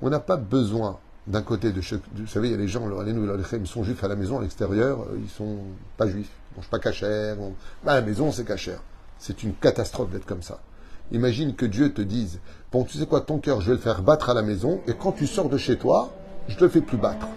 on 0.01 0.09
n'a 0.09 0.21
pas 0.21 0.39
besoin 0.39 0.99
d'un 1.29 1.43
côté 1.43 1.73
de. 1.73 1.81
Vous 1.81 2.27
savez, 2.27 2.49
il 2.49 2.51
y 2.53 2.55
a 2.55 2.57
les 2.57 2.69
gens, 2.69 2.89
ils 3.07 3.67
sont 3.67 3.85
juifs 3.85 4.03
à 4.03 4.09
la 4.09 4.17
maison, 4.17 4.39
à 4.39 4.43
l'extérieur, 4.43 5.03
euh, 5.03 5.19
ils 5.23 5.29
sont 5.29 5.59
pas 5.97 6.09
juifs. 6.09 6.31
Ils 6.53 6.57
mangent 6.57 6.71
pas 6.71 6.79
cachère. 6.79 7.37
Bah, 7.85 7.93
à 7.93 7.95
la 7.97 8.03
maison, 8.03 8.33
c'est 8.33 8.45
cachère. 8.45 8.81
C'est 9.19 9.43
une 9.43 9.55
catastrophe 9.55 10.11
d'être 10.11 10.27
comme 10.27 10.43
ça. 10.43 10.61
Imagine 11.13 11.55
que 11.55 11.67
Dieu 11.67 11.93
te 11.93 12.03
dise 12.03 12.41
Bon, 12.73 12.85
tu 12.85 12.99
sais 12.99 13.07
quoi, 13.07 13.21
ton 13.21 13.39
cœur, 13.39 13.61
je 13.61 13.71
vais 13.71 13.77
le 13.77 13.83
faire 13.83 14.03
battre 14.03 14.31
à 14.31 14.35
la 14.35 14.43
maison, 14.43 14.81
et 14.87 14.95
quand 14.95 15.13
tu 15.13 15.27
sors 15.27 15.49
de 15.49 15.59
chez 15.59 15.77
toi, 15.77 16.11
je 16.49 16.57
te 16.57 16.65
le 16.65 16.71
fais 16.71 16.81
plus 16.81 16.99
battre. 16.99 17.29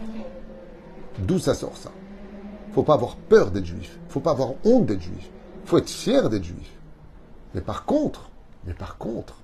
D'où 1.19 1.39
ça 1.39 1.53
sort 1.53 1.75
ça? 1.77 1.91
Faut 2.73 2.83
pas 2.83 2.93
avoir 2.93 3.17
peur 3.17 3.51
d'être 3.51 3.65
juif. 3.65 3.99
faut 4.07 4.21
pas 4.21 4.31
avoir 4.31 4.53
honte 4.63 4.85
d'être 4.85 5.01
juif. 5.01 5.29
faut 5.65 5.77
être 5.77 5.89
fier 5.89 6.29
d'être 6.29 6.45
juif. 6.45 6.71
Mais 7.53 7.61
par 7.61 7.83
contre, 7.83 8.29
mais 8.65 8.73
par 8.73 8.97
contre, 8.97 9.35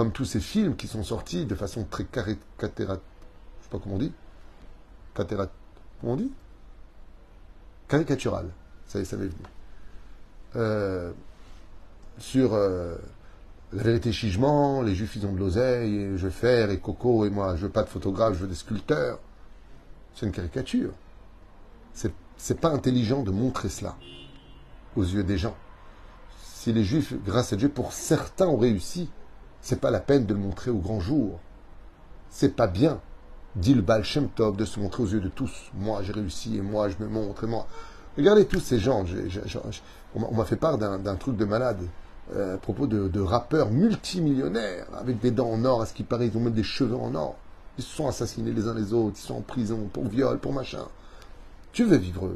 comme 0.00 0.12
tous 0.12 0.24
ces 0.24 0.40
films 0.40 0.76
qui 0.76 0.86
sont 0.86 1.02
sortis 1.02 1.44
de 1.44 1.54
façon 1.54 1.84
très 1.84 2.06
caricaturale, 2.06 3.00
je 3.58 3.64
sais 3.64 3.70
pas 3.70 3.78
comment 3.78 3.96
on 3.96 3.98
dit, 3.98 4.14
comment 5.12 5.36
on 6.04 6.16
dit? 6.16 6.32
Caricaturale, 7.86 8.48
ça 8.86 8.98
y 8.98 9.02
est, 9.02 9.04
ça 9.04 9.18
m'est 9.18 9.26
venu. 9.26 9.42
Euh, 10.56 11.12
sur 12.16 12.54
euh, 12.54 12.96
la 13.74 13.82
vérité 13.82 14.10
chigement, 14.10 14.80
les 14.80 14.94
juifs 14.94 15.16
ils 15.16 15.26
ont 15.26 15.34
de 15.34 15.38
l'oseille, 15.38 16.16
je 16.16 16.28
vais 16.28 16.32
faire, 16.32 16.70
et 16.70 16.78
Coco, 16.78 17.26
et 17.26 17.30
moi 17.30 17.56
je 17.56 17.66
veux 17.66 17.72
pas 17.72 17.82
de 17.82 17.90
photographe, 17.90 18.32
je 18.36 18.38
veux 18.38 18.48
des 18.48 18.54
sculpteurs. 18.54 19.18
C'est 20.14 20.24
une 20.24 20.32
caricature. 20.32 20.92
C'est, 21.92 22.14
c'est 22.38 22.58
pas 22.58 22.70
intelligent 22.70 23.22
de 23.22 23.32
montrer 23.32 23.68
cela 23.68 23.96
aux 24.96 25.04
yeux 25.04 25.24
des 25.24 25.36
gens. 25.36 25.56
Si 26.42 26.72
les 26.72 26.84
juifs, 26.84 27.12
grâce 27.22 27.52
à 27.52 27.56
Dieu, 27.56 27.68
pour 27.68 27.92
certains 27.92 28.46
ont 28.46 28.56
réussi, 28.56 29.10
c'est 29.62 29.80
pas 29.80 29.90
la 29.90 30.00
peine 30.00 30.26
de 30.26 30.34
le 30.34 30.40
montrer 30.40 30.70
au 30.70 30.78
grand 30.78 31.00
jour. 31.00 31.38
C'est 32.30 32.56
pas 32.56 32.66
bien, 32.66 33.00
dit 33.56 33.74
le 33.74 33.82
Baal 33.82 34.04
Shem 34.04 34.28
de 34.36 34.64
se 34.64 34.80
montrer 34.80 35.02
aux 35.02 35.08
yeux 35.08 35.20
de 35.20 35.28
tous. 35.28 35.70
Moi, 35.74 36.02
j'ai 36.02 36.12
réussi, 36.12 36.56
et 36.56 36.62
moi, 36.62 36.88
je 36.88 36.96
me 37.02 37.08
montre, 37.08 37.44
et 37.44 37.46
moi. 37.46 37.66
Regardez 38.16 38.46
tous 38.46 38.60
ces 38.60 38.78
gens. 38.78 39.04
on 40.14 40.34
m'a 40.34 40.44
fait 40.44 40.56
part 40.56 40.78
d'un 40.78 41.16
truc 41.16 41.36
de 41.36 41.44
malade. 41.44 41.80
Euh, 42.36 42.54
à 42.54 42.58
propos 42.58 42.86
de, 42.86 43.20
rappeurs 43.20 43.70
multimillionnaires, 43.70 44.86
avec 44.96 45.18
des 45.18 45.32
dents 45.32 45.50
en 45.50 45.64
or, 45.64 45.82
à 45.82 45.86
ce 45.86 45.94
qui 45.94 46.04
paraît, 46.04 46.28
ils 46.28 46.36
ont 46.36 46.40
même 46.40 46.52
des 46.52 46.62
cheveux 46.62 46.94
en 46.94 47.14
or. 47.14 47.36
Ils 47.76 47.84
se 47.84 47.94
sont 47.94 48.06
assassinés 48.06 48.52
les 48.52 48.68
uns 48.68 48.74
les 48.74 48.92
autres, 48.92 49.16
ils 49.18 49.26
sont 49.26 49.36
en 49.36 49.40
prison 49.40 49.88
pour 49.92 50.06
viol, 50.06 50.38
pour 50.38 50.52
machin. 50.52 50.86
Tu 51.72 51.84
veux 51.84 51.96
vivre 51.96 52.30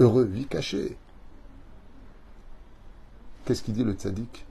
heureux, 0.00 0.24
vie 0.24 0.46
cachée. 0.46 0.96
Qu'est-ce 3.44 3.62
qu'il 3.62 3.74
dit 3.74 3.84
le 3.84 3.92
tzaddik? 3.92 4.46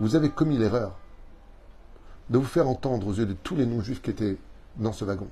Vous 0.00 0.14
avez 0.14 0.30
commis 0.30 0.56
l'erreur 0.56 0.96
de 2.30 2.38
vous 2.38 2.44
faire 2.44 2.68
entendre 2.68 3.06
aux 3.06 3.14
yeux 3.14 3.26
de 3.26 3.34
tous 3.34 3.56
les 3.56 3.66
non-juifs 3.66 4.02
qui 4.02 4.10
étaient 4.10 4.36
dans 4.76 4.92
ce 4.92 5.04
wagon. 5.04 5.28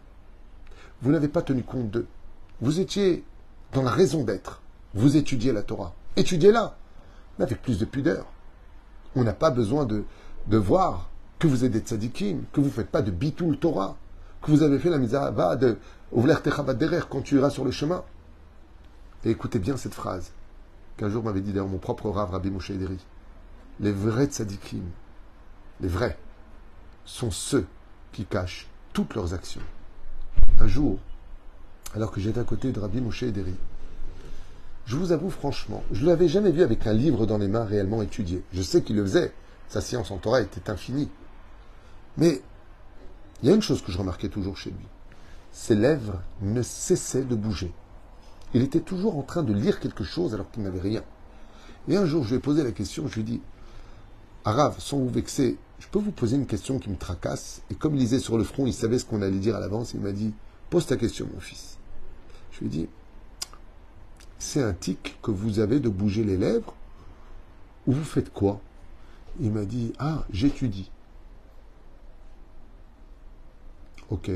Vous 1.02 1.10
n'avez 1.10 1.28
pas 1.28 1.42
tenu 1.42 1.62
compte 1.62 1.90
d'eux. 1.90 2.06
Vous 2.60 2.80
étiez 2.80 3.24
dans 3.72 3.82
la 3.82 3.90
raison 3.90 4.24
d'être. 4.24 4.62
Vous 4.94 5.16
étudiez 5.16 5.52
la 5.52 5.62
Torah. 5.62 5.92
Étudiez-la, 6.16 6.76
mais 7.38 7.44
avec 7.44 7.60
plus 7.60 7.78
de 7.78 7.84
pudeur. 7.84 8.26
On 9.16 9.24
n'a 9.24 9.32
pas 9.32 9.50
besoin 9.50 9.86
de, 9.86 10.04
voir 10.56 11.10
que 11.38 11.46
vous 11.46 11.64
êtes 11.64 11.72
des 11.72 11.80
tzadikim, 11.80 12.44
que 12.52 12.60
vous 12.60 12.68
ne 12.68 12.72
faites 12.72 12.90
pas 12.90 13.02
de 13.02 13.10
bitul 13.10 13.58
Torah, 13.58 13.96
que 14.40 14.50
vous 14.50 14.62
avez 14.62 14.78
fait 14.78 14.90
la 14.90 14.98
mizava 14.98 15.56
de 15.56 15.78
derrière 16.78 17.08
quand 17.08 17.22
tu 17.22 17.36
iras 17.36 17.50
sur 17.50 17.64
le 17.64 17.70
chemin. 17.70 18.04
Et 19.24 19.30
écoutez 19.30 19.58
bien 19.58 19.76
cette 19.76 19.94
phrase 19.94 20.32
qu'un 20.96 21.08
jour 21.08 21.24
m'avait 21.24 21.40
dit 21.40 21.52
d'ailleurs 21.52 21.68
mon 21.68 21.78
propre 21.78 22.08
Rav 22.10 22.30
Rabbi 22.30 22.50
Moshe 22.50 22.70
Ederi. 22.70 22.98
Les 23.80 23.90
vrais 23.90 24.26
tzadikim, 24.26 24.84
les 25.80 25.88
vrais, 25.88 26.16
sont 27.04 27.30
ceux 27.30 27.66
qui 28.12 28.24
cachent 28.24 28.68
toutes 28.92 29.14
leurs 29.14 29.34
actions. 29.34 29.60
Un 30.60 30.68
jour, 30.68 30.98
alors 31.94 32.10
que 32.10 32.20
j'étais 32.20 32.40
à 32.40 32.44
côté 32.44 32.72
de 32.72 32.80
Rabbi 32.80 33.00
Moshe 33.00 33.22
Ederi, 33.22 33.54
je 34.86 34.96
vous 34.96 35.12
avoue 35.12 35.30
franchement, 35.30 35.82
je 35.92 36.02
ne 36.02 36.10
l'avais 36.10 36.28
jamais 36.28 36.50
vu 36.50 36.62
avec 36.62 36.86
un 36.86 36.92
livre 36.92 37.24
dans 37.26 37.38
les 37.38 37.48
mains 37.48 37.64
réellement 37.64 38.02
étudié. 38.02 38.42
Je 38.52 38.60
sais 38.60 38.82
qu'il 38.82 38.96
le 38.96 39.02
faisait. 39.02 39.32
Sa 39.68 39.80
science 39.80 40.10
en 40.10 40.18
Torah 40.18 40.42
était 40.42 40.70
infinie. 40.70 41.08
Mais 42.18 42.42
il 43.42 43.48
y 43.48 43.52
a 43.52 43.54
une 43.54 43.62
chose 43.62 43.82
que 43.82 43.90
je 43.90 43.98
remarquais 43.98 44.28
toujours 44.28 44.58
chez 44.58 44.70
lui. 44.70 44.86
Ses 45.52 45.74
lèvres 45.74 46.20
ne 46.42 46.62
cessaient 46.62 47.24
de 47.24 47.34
bouger. 47.34 47.72
Il 48.52 48.62
était 48.62 48.80
toujours 48.80 49.18
en 49.18 49.22
train 49.22 49.42
de 49.42 49.52
lire 49.52 49.80
quelque 49.80 50.04
chose 50.04 50.34
alors 50.34 50.50
qu'il 50.50 50.62
n'avait 50.62 50.80
rien. 50.80 51.02
Et 51.88 51.96
un 51.96 52.06
jour, 52.06 52.24
je 52.24 52.30
lui 52.30 52.36
ai 52.36 52.40
posé 52.40 52.62
la 52.62 52.72
question, 52.72 53.08
je 53.08 53.14
lui 53.14 53.20
ai 53.22 53.24
dit, 53.24 53.40
Arav, 54.44 54.78
sans 54.78 54.98
vous 54.98 55.08
vexer, 55.08 55.58
je 55.78 55.88
peux 55.88 55.98
vous 55.98 56.12
poser 56.12 56.36
une 56.36 56.46
question 56.46 56.78
qui 56.78 56.88
me 56.88 56.96
tracasse 56.96 57.62
Et 57.70 57.74
comme 57.74 57.94
il 57.94 58.00
lisait 58.00 58.18
sur 58.18 58.38
le 58.38 58.44
front, 58.44 58.66
il 58.66 58.72
savait 58.72 58.98
ce 58.98 59.04
qu'on 59.04 59.22
allait 59.22 59.38
dire 59.38 59.56
à 59.56 59.60
l'avance, 59.60 59.94
il 59.94 60.00
m'a 60.00 60.12
dit, 60.12 60.32
pose 60.70 60.86
ta 60.86 60.96
question, 60.96 61.28
mon 61.32 61.40
fils. 61.40 61.78
Je 62.52 62.60
lui 62.60 62.66
ai 62.66 62.70
dit, 62.70 62.88
c'est 64.38 64.62
un 64.62 64.74
tic 64.74 65.16
que 65.22 65.30
vous 65.30 65.58
avez 65.58 65.80
de 65.80 65.88
bouger 65.88 66.22
les 66.22 66.36
lèvres 66.36 66.74
Ou 67.86 67.92
vous 67.92 68.04
faites 68.04 68.32
quoi? 68.32 68.60
Il 69.40 69.50
m'a 69.52 69.64
dit 69.64 69.94
Ah, 69.98 70.24
j'étudie. 70.30 70.90
Ok. 74.10 74.30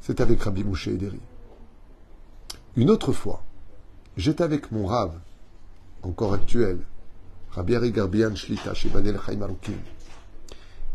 C'est 0.00 0.20
avec 0.20 0.42
Rabbi 0.42 0.64
Mouché 0.64 0.94
Ederi. 0.94 1.20
Une 2.76 2.90
autre 2.90 3.12
fois, 3.12 3.44
j'étais 4.16 4.42
avec 4.42 4.72
mon 4.72 4.86
rave, 4.86 5.18
encore 6.02 6.32
actuel, 6.32 6.80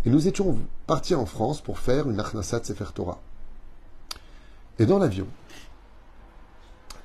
Et 0.06 0.10
nous 0.10 0.28
étions 0.28 0.60
partis 0.88 1.16
en 1.16 1.26
France 1.26 1.62
pour 1.62 1.80
faire 1.80 2.10
une 2.10 2.20
Achnasat 2.20 2.64
Sefer 2.64 2.86
Torah. 2.94 3.20
Et 4.80 4.86
dans 4.86 5.00
l'avion, 5.00 5.28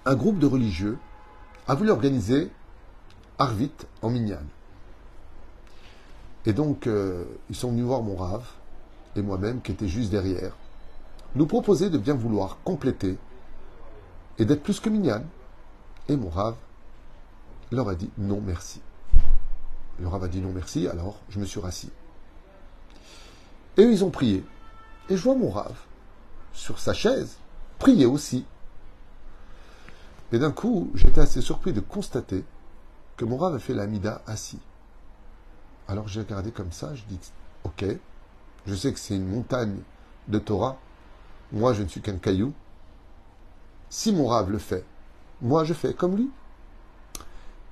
un 0.05 0.15
groupe 0.15 0.39
de 0.39 0.47
religieux 0.47 0.99
a 1.69 1.75
voulu 1.75 1.91
organiser 1.91 2.51
Arvit 3.39 3.73
en 4.03 4.11
Minyan. 4.11 4.45
Et 6.47 6.53
donc, 6.53 6.87
euh, 6.87 7.25
ils 7.51 7.57
sont 7.57 7.71
venus 7.71 7.85
voir 7.85 8.03
mon 8.03 8.17
rave 8.17 8.47
et 9.17 9.23
moi-même, 9.23 9.61
qui 9.63 9.73
était 9.73 9.89
juste 9.89 10.11
derrière, 10.11 10.57
nous 11.35 11.47
proposer 11.47 11.91
de 11.91 11.99
bien 11.99 12.15
vouloir 12.15 12.59
compléter 12.63 13.19
et 14.39 14.45
d'être 14.45 14.63
plus 14.63 14.81
que 14.81 14.89
Minyan. 14.89 15.25
Et 16.09 16.17
mon 16.17 16.29
rave 16.29 16.57
leur 17.73 17.89
a 17.89 17.95
dit 17.95 18.11
non 18.17 18.41
merci. 18.41 18.81
Le 20.01 20.09
rave 20.09 20.25
a 20.25 20.29
dit 20.29 20.41
non 20.41 20.53
merci, 20.53 20.89
alors 20.89 21.21
je 21.29 21.39
me 21.39 21.45
suis 21.45 21.61
rassis. 21.61 21.91
Et 23.77 23.83
ils 23.83 24.05
ont 24.05 24.11
prié. 24.11 24.45
Et 25.09 25.17
je 25.17 25.23
vois 25.23 25.35
mon 25.35 25.51
rave, 25.51 25.79
sur 26.53 26.79
sa 26.79 26.93
chaise, 26.93 27.37
prier 27.79 28.07
aussi. 28.07 28.45
Et 30.33 30.39
d'un 30.39 30.51
coup, 30.51 30.91
j'étais 30.95 31.21
assez 31.21 31.41
surpris 31.41 31.73
de 31.73 31.81
constater 31.81 32.45
que 33.17 33.25
mon 33.25 33.37
rave 33.37 33.55
a 33.55 33.59
fait 33.59 33.75
l'amida 33.75 34.23
assis. 34.27 34.59
Alors 35.89 36.09
j'ai 36.09 36.21
regardé 36.21 36.51
comme 36.51 36.73
ça, 36.73 36.95
je 36.95 37.05
dis, 37.05 37.21
ok, 37.65 37.85
je 38.67 38.75
sais 38.75 38.93
que 38.93 38.99
c'est 38.99 39.15
une 39.15 39.29
montagne 39.29 39.79
de 40.29 40.39
Torah, 40.39 40.79
moi 41.53 41.73
je 41.73 41.83
ne 41.83 41.89
suis 41.89 42.01
qu'un 42.01 42.19
caillou. 42.19 42.53
Si 43.89 44.13
mon 44.13 44.27
rave 44.27 44.51
le 44.51 44.59
fait, 44.59 44.85
moi 45.41 45.65
je 45.65 45.75
fais 45.75 45.95
comme 45.95 46.17
lui. 46.17 46.31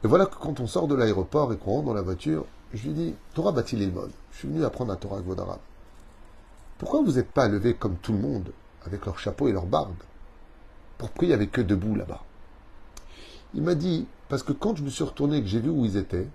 Et 0.04 0.06
voilà 0.06 0.26
que 0.26 0.36
quand 0.36 0.60
on 0.60 0.66
sort 0.66 0.86
de 0.86 0.94
l'aéroport 0.94 1.52
et 1.52 1.56
qu'on 1.56 1.72
rentre 1.72 1.86
dans 1.86 1.94
la 1.94 2.02
voiture, 2.02 2.44
je 2.74 2.86
lui 2.86 2.92
dis, 2.92 3.14
Torah 3.32 3.52
mode. 3.52 4.10
Je 4.32 4.38
suis 4.38 4.48
venu 4.48 4.62
apprendre 4.62 4.92
à 4.92 4.96
Torah 4.96 5.20
Gvodarab. 5.22 5.58
Pourquoi 6.76 7.00
vous 7.02 7.12
n'êtes 7.12 7.30
pas 7.30 7.48
levé 7.48 7.72
comme 7.72 7.96
tout 7.96 8.12
le 8.12 8.18
monde, 8.18 8.52
avec 8.84 9.06
leur 9.06 9.18
chapeau 9.18 9.48
et 9.48 9.52
leur 9.52 9.64
barbe, 9.64 9.94
pour 10.98 11.08
prier 11.10 11.32
avec 11.32 11.58
eux 11.58 11.64
debout 11.64 11.94
là-bas? 11.94 12.22
Il 13.54 13.62
m'a 13.62 13.74
dit, 13.74 14.06
parce 14.28 14.42
que 14.42 14.52
quand 14.52 14.76
je 14.76 14.82
me 14.82 14.90
suis 14.90 15.04
retourné 15.04 15.38
et 15.38 15.40
que 15.40 15.48
j'ai 15.48 15.60
vu 15.60 15.70
où 15.70 15.86
ils 15.86 15.96
étaient, 15.96 16.28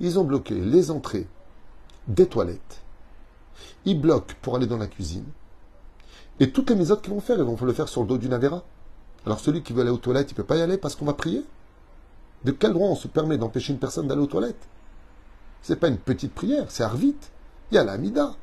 ils 0.00 0.18
ont 0.18 0.24
bloqué 0.24 0.54
les 0.54 0.90
entrées 0.90 1.28
des 2.08 2.26
toilettes. 2.26 2.82
Ils 3.84 4.00
bloquent 4.00 4.34
pour 4.42 4.56
aller 4.56 4.66
dans 4.66 4.78
la 4.78 4.88
cuisine. 4.88 5.26
Et 6.40 6.50
toutes 6.50 6.70
les 6.70 6.90
autres 6.90 7.02
qu'ils 7.02 7.12
vont 7.12 7.20
faire, 7.20 7.38
ils 7.38 7.44
vont 7.44 7.56
le 7.64 7.72
faire 7.74 7.88
sur 7.88 8.00
le 8.00 8.08
dos 8.08 8.18
d'une 8.18 8.32
Avera. 8.32 8.64
Alors 9.24 9.38
celui 9.38 9.62
qui 9.62 9.72
veut 9.72 9.82
aller 9.82 9.90
aux 9.90 9.98
toilettes, 9.98 10.30
il 10.30 10.34
ne 10.34 10.38
peut 10.38 10.44
pas 10.44 10.56
y 10.56 10.62
aller 10.62 10.78
parce 10.78 10.96
qu'on 10.96 11.04
va 11.04 11.14
prier? 11.14 11.44
De 12.44 12.50
quel 12.50 12.72
droit 12.72 12.88
on 12.88 12.96
se 12.96 13.08
permet 13.08 13.38
d'empêcher 13.38 13.72
une 13.72 13.78
personne 13.78 14.08
d'aller 14.08 14.22
aux 14.22 14.26
toilettes? 14.26 14.68
C'est 15.62 15.76
pas 15.76 15.88
une 15.88 15.98
petite 15.98 16.34
prière, 16.34 16.70
c'est 16.70 16.82
Arvit. 16.82 17.16
Il 17.70 17.76
y 17.76 17.78
a 17.78 17.84
l'Amida. 17.84 18.34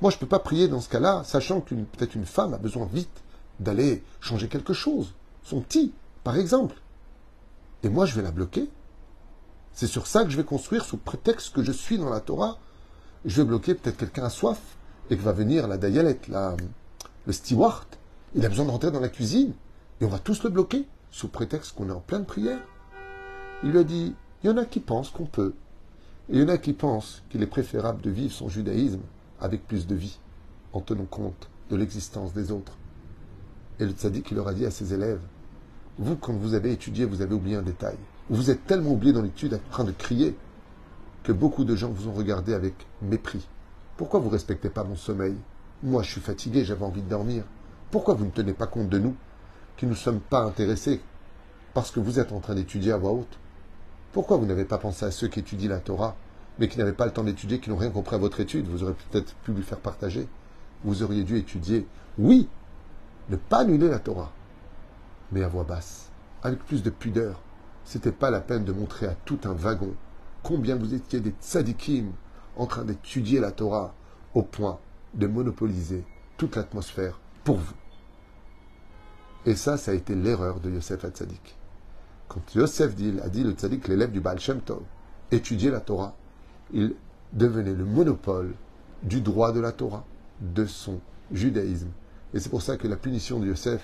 Moi, 0.00 0.10
je 0.10 0.16
ne 0.16 0.20
peux 0.20 0.26
pas 0.26 0.38
prier 0.38 0.66
dans 0.68 0.80
ce 0.80 0.88
cas-là, 0.88 1.22
sachant 1.24 1.60
qu'une 1.60 1.84
peut-être 1.84 2.14
une 2.14 2.26
femme 2.26 2.54
a 2.54 2.58
besoin 2.58 2.86
vite 2.86 3.22
d'aller 3.60 4.02
changer 4.20 4.48
quelque 4.48 4.72
chose. 4.72 5.14
Son 5.42 5.60
petit 5.60 5.92
par 6.24 6.36
exemple. 6.36 6.76
Et 7.82 7.90
moi, 7.90 8.06
je 8.06 8.16
vais 8.16 8.22
la 8.22 8.30
bloquer. 8.30 8.70
C'est 9.74 9.86
sur 9.86 10.06
ça 10.06 10.24
que 10.24 10.30
je 10.30 10.36
vais 10.36 10.44
construire, 10.44 10.84
sous 10.84 10.96
prétexte 10.96 11.54
que 11.54 11.62
je 11.62 11.72
suis 11.72 11.98
dans 11.98 12.08
la 12.08 12.20
Torah. 12.20 12.58
Je 13.24 13.42
vais 13.42 13.46
bloquer 13.46 13.74
peut-être 13.74 13.98
quelqu'un 13.98 14.24
à 14.24 14.30
soif 14.30 14.58
et 15.10 15.16
que 15.16 15.22
va 15.22 15.32
venir 15.32 15.68
la 15.68 15.76
Dayalet, 15.76 16.18
la, 16.28 16.56
le 17.26 17.32
steward. 17.32 17.86
Il 18.34 18.44
a 18.46 18.48
besoin 18.48 18.64
de 18.64 18.70
rentrer 18.70 18.90
dans 18.90 19.00
la 19.00 19.08
cuisine 19.08 19.52
et 20.00 20.04
on 20.04 20.08
va 20.08 20.18
tous 20.18 20.42
le 20.44 20.50
bloquer 20.50 20.86
sous 21.14 21.28
prétexte 21.28 21.76
qu'on 21.76 21.90
est 21.90 21.92
en 21.92 22.00
pleine 22.00 22.24
prière. 22.24 22.58
Il 23.62 23.70
lui 23.70 23.78
a 23.78 23.84
dit 23.84 24.16
il 24.42 24.48
y 24.48 24.52
en 24.52 24.56
a 24.56 24.64
qui 24.64 24.80
pensent 24.80 25.10
qu'on 25.10 25.26
peut. 25.26 25.54
Et 26.28 26.34
il 26.34 26.40
y 26.40 26.44
en 26.44 26.48
a 26.48 26.58
qui 26.58 26.72
pensent 26.72 27.22
qu'il 27.30 27.40
est 27.40 27.46
préférable 27.46 28.02
de 28.02 28.10
vivre 28.10 28.32
son 28.32 28.48
judaïsme 28.48 29.02
avec 29.40 29.64
plus 29.64 29.86
de 29.86 29.94
vie, 29.94 30.18
en 30.72 30.80
tenant 30.80 31.04
compte 31.04 31.48
de 31.70 31.76
l'existence 31.76 32.32
des 32.32 32.50
autres. 32.50 32.76
Et 33.78 33.84
le 33.84 33.92
tzaddik, 33.92 34.32
leur 34.32 34.48
a 34.48 34.54
dit 34.54 34.66
à 34.66 34.72
ses 34.72 34.92
élèves, 34.92 35.20
vous, 35.98 36.16
quand 36.16 36.32
vous 36.32 36.54
avez 36.54 36.72
étudié, 36.72 37.04
vous 37.04 37.22
avez 37.22 37.34
oublié 37.34 37.54
un 37.54 37.62
détail. 37.62 37.96
Vous 38.28 38.50
êtes 38.50 38.66
tellement 38.66 38.90
oublié 38.90 39.12
dans 39.12 39.22
l'étude, 39.22 39.54
en 39.54 39.70
train 39.70 39.84
de 39.84 39.92
crier, 39.92 40.36
que 41.22 41.30
beaucoup 41.30 41.64
de 41.64 41.76
gens 41.76 41.90
vous 41.90 42.08
ont 42.08 42.12
regardé 42.12 42.54
avec 42.54 42.74
mépris. 43.02 43.46
Pourquoi 43.96 44.18
vous 44.18 44.26
ne 44.26 44.32
respectez 44.32 44.68
pas 44.68 44.82
mon 44.82 44.96
sommeil? 44.96 45.36
Moi, 45.84 46.02
je 46.02 46.10
suis 46.10 46.20
fatigué, 46.20 46.64
j'avais 46.64 46.84
envie 46.84 47.02
de 47.02 47.08
dormir. 47.08 47.44
Pourquoi 47.92 48.14
vous 48.14 48.24
ne 48.24 48.30
tenez 48.30 48.52
pas 48.52 48.66
compte 48.66 48.88
de 48.88 48.98
nous, 48.98 49.14
qui 49.76 49.86
ne 49.86 49.94
sommes 49.94 50.20
pas 50.20 50.42
intéressés 50.42 51.00
parce 51.72 51.90
que 51.90 52.00
vous 52.00 52.20
êtes 52.20 52.32
en 52.32 52.40
train 52.40 52.54
d'étudier 52.54 52.92
à 52.92 52.96
voix 52.96 53.12
haute 53.12 53.38
Pourquoi 54.12 54.36
vous 54.36 54.46
n'avez 54.46 54.64
pas 54.64 54.78
pensé 54.78 55.04
à 55.04 55.10
ceux 55.10 55.28
qui 55.28 55.40
étudient 55.40 55.70
la 55.70 55.80
Torah, 55.80 56.16
mais 56.58 56.68
qui 56.68 56.78
n'avaient 56.78 56.92
pas 56.92 57.06
le 57.06 57.12
temps 57.12 57.24
d'étudier, 57.24 57.58
qui 57.58 57.70
n'ont 57.70 57.76
rien 57.76 57.90
compris 57.90 58.14
à 58.14 58.18
votre 58.18 58.40
étude? 58.40 58.68
Vous 58.68 58.84
aurez 58.84 58.94
peut-être 59.10 59.34
pu 59.36 59.52
lui 59.52 59.62
faire 59.62 59.80
partager. 59.80 60.28
Vous 60.84 61.02
auriez 61.02 61.24
dû 61.24 61.36
étudier, 61.36 61.86
oui, 62.18 62.48
ne 63.28 63.36
pas 63.36 63.60
annuler 63.60 63.88
la 63.88 63.98
Torah, 63.98 64.32
mais 65.32 65.42
à 65.42 65.48
voix 65.48 65.64
basse, 65.64 66.10
avec 66.42 66.60
plus 66.60 66.82
de 66.82 66.90
pudeur. 66.90 67.40
C'était 67.84 68.12
pas 68.12 68.30
la 68.30 68.40
peine 68.40 68.64
de 68.64 68.72
montrer 68.72 69.06
à 69.06 69.16
tout 69.24 69.40
un 69.44 69.52
wagon 69.52 69.94
combien 70.42 70.76
vous 70.76 70.94
étiez 70.94 71.20
des 71.20 71.34
tzadikim 71.42 72.12
en 72.56 72.66
train 72.66 72.84
d'étudier 72.84 73.40
la 73.40 73.50
Torah 73.50 73.94
au 74.34 74.42
point 74.42 74.78
de 75.14 75.26
monopoliser 75.26 76.04
toute 76.36 76.56
l'atmosphère 76.56 77.18
pour 77.44 77.56
vous. 77.56 77.74
Et 79.46 79.56
ça, 79.56 79.76
ça 79.76 79.90
a 79.90 79.94
été 79.94 80.14
l'erreur 80.14 80.60
de 80.60 80.70
Yosef 80.70 81.04
Tzadik. 81.06 81.56
Quand 82.28 82.40
Yosef 82.54 82.92
a 83.22 83.28
dit 83.28 83.44
le 83.44 83.52
tzadik, 83.52 83.88
l'élève 83.88 84.10
du 84.10 84.20
Baal 84.20 84.40
Shem 84.40 84.60
Tov, 84.60 84.82
la 85.30 85.80
Torah, 85.80 86.14
il 86.72 86.94
devenait 87.32 87.74
le 87.74 87.84
monopole 87.84 88.54
du 89.02 89.20
droit 89.20 89.52
de 89.52 89.60
la 89.60 89.72
Torah, 89.72 90.04
de 90.40 90.64
son 90.64 91.00
judaïsme. 91.32 91.88
Et 92.32 92.40
c'est 92.40 92.48
pour 92.48 92.62
ça 92.62 92.76
que 92.76 92.88
la 92.88 92.96
punition 92.96 93.38
de 93.38 93.46
Yosef, 93.46 93.82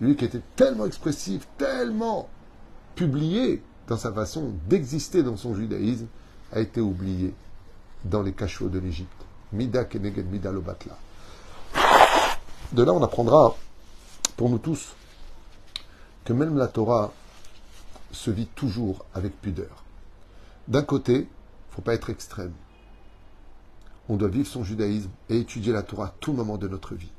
lui 0.00 0.16
qui 0.16 0.24
était 0.24 0.42
tellement 0.56 0.86
expressif, 0.86 1.48
tellement 1.56 2.28
publié 2.94 3.62
dans 3.86 3.96
sa 3.96 4.12
façon 4.12 4.52
d'exister 4.68 5.22
dans 5.22 5.36
son 5.36 5.54
judaïsme, 5.54 6.06
a 6.52 6.60
été 6.60 6.80
oublié 6.80 7.34
dans 8.04 8.22
les 8.22 8.32
cachots 8.32 8.68
de 8.68 8.78
l'Égypte. 8.78 9.24
Mida 9.52 9.84
keneged 9.84 10.30
mida 10.30 10.52
lobatla. 10.52 10.96
De 12.72 12.82
là, 12.82 12.92
on 12.92 13.02
apprendra, 13.02 13.56
pour 14.36 14.50
nous 14.50 14.58
tous, 14.58 14.94
même 16.32 16.56
la 16.56 16.68
Torah 16.68 17.12
se 18.12 18.30
vit 18.30 18.46
toujours 18.46 19.04
avec 19.14 19.40
pudeur. 19.40 19.84
D'un 20.66 20.82
côté, 20.82 21.12
il 21.14 21.20
ne 21.20 21.74
faut 21.74 21.82
pas 21.82 21.94
être 21.94 22.10
extrême. 22.10 22.52
On 24.08 24.16
doit 24.16 24.28
vivre 24.28 24.48
son 24.48 24.64
judaïsme 24.64 25.10
et 25.28 25.38
étudier 25.38 25.72
la 25.72 25.82
Torah 25.82 26.06
à 26.06 26.14
tout 26.20 26.32
moment 26.32 26.56
de 26.56 26.68
notre 26.68 26.94
vie. 26.94 27.12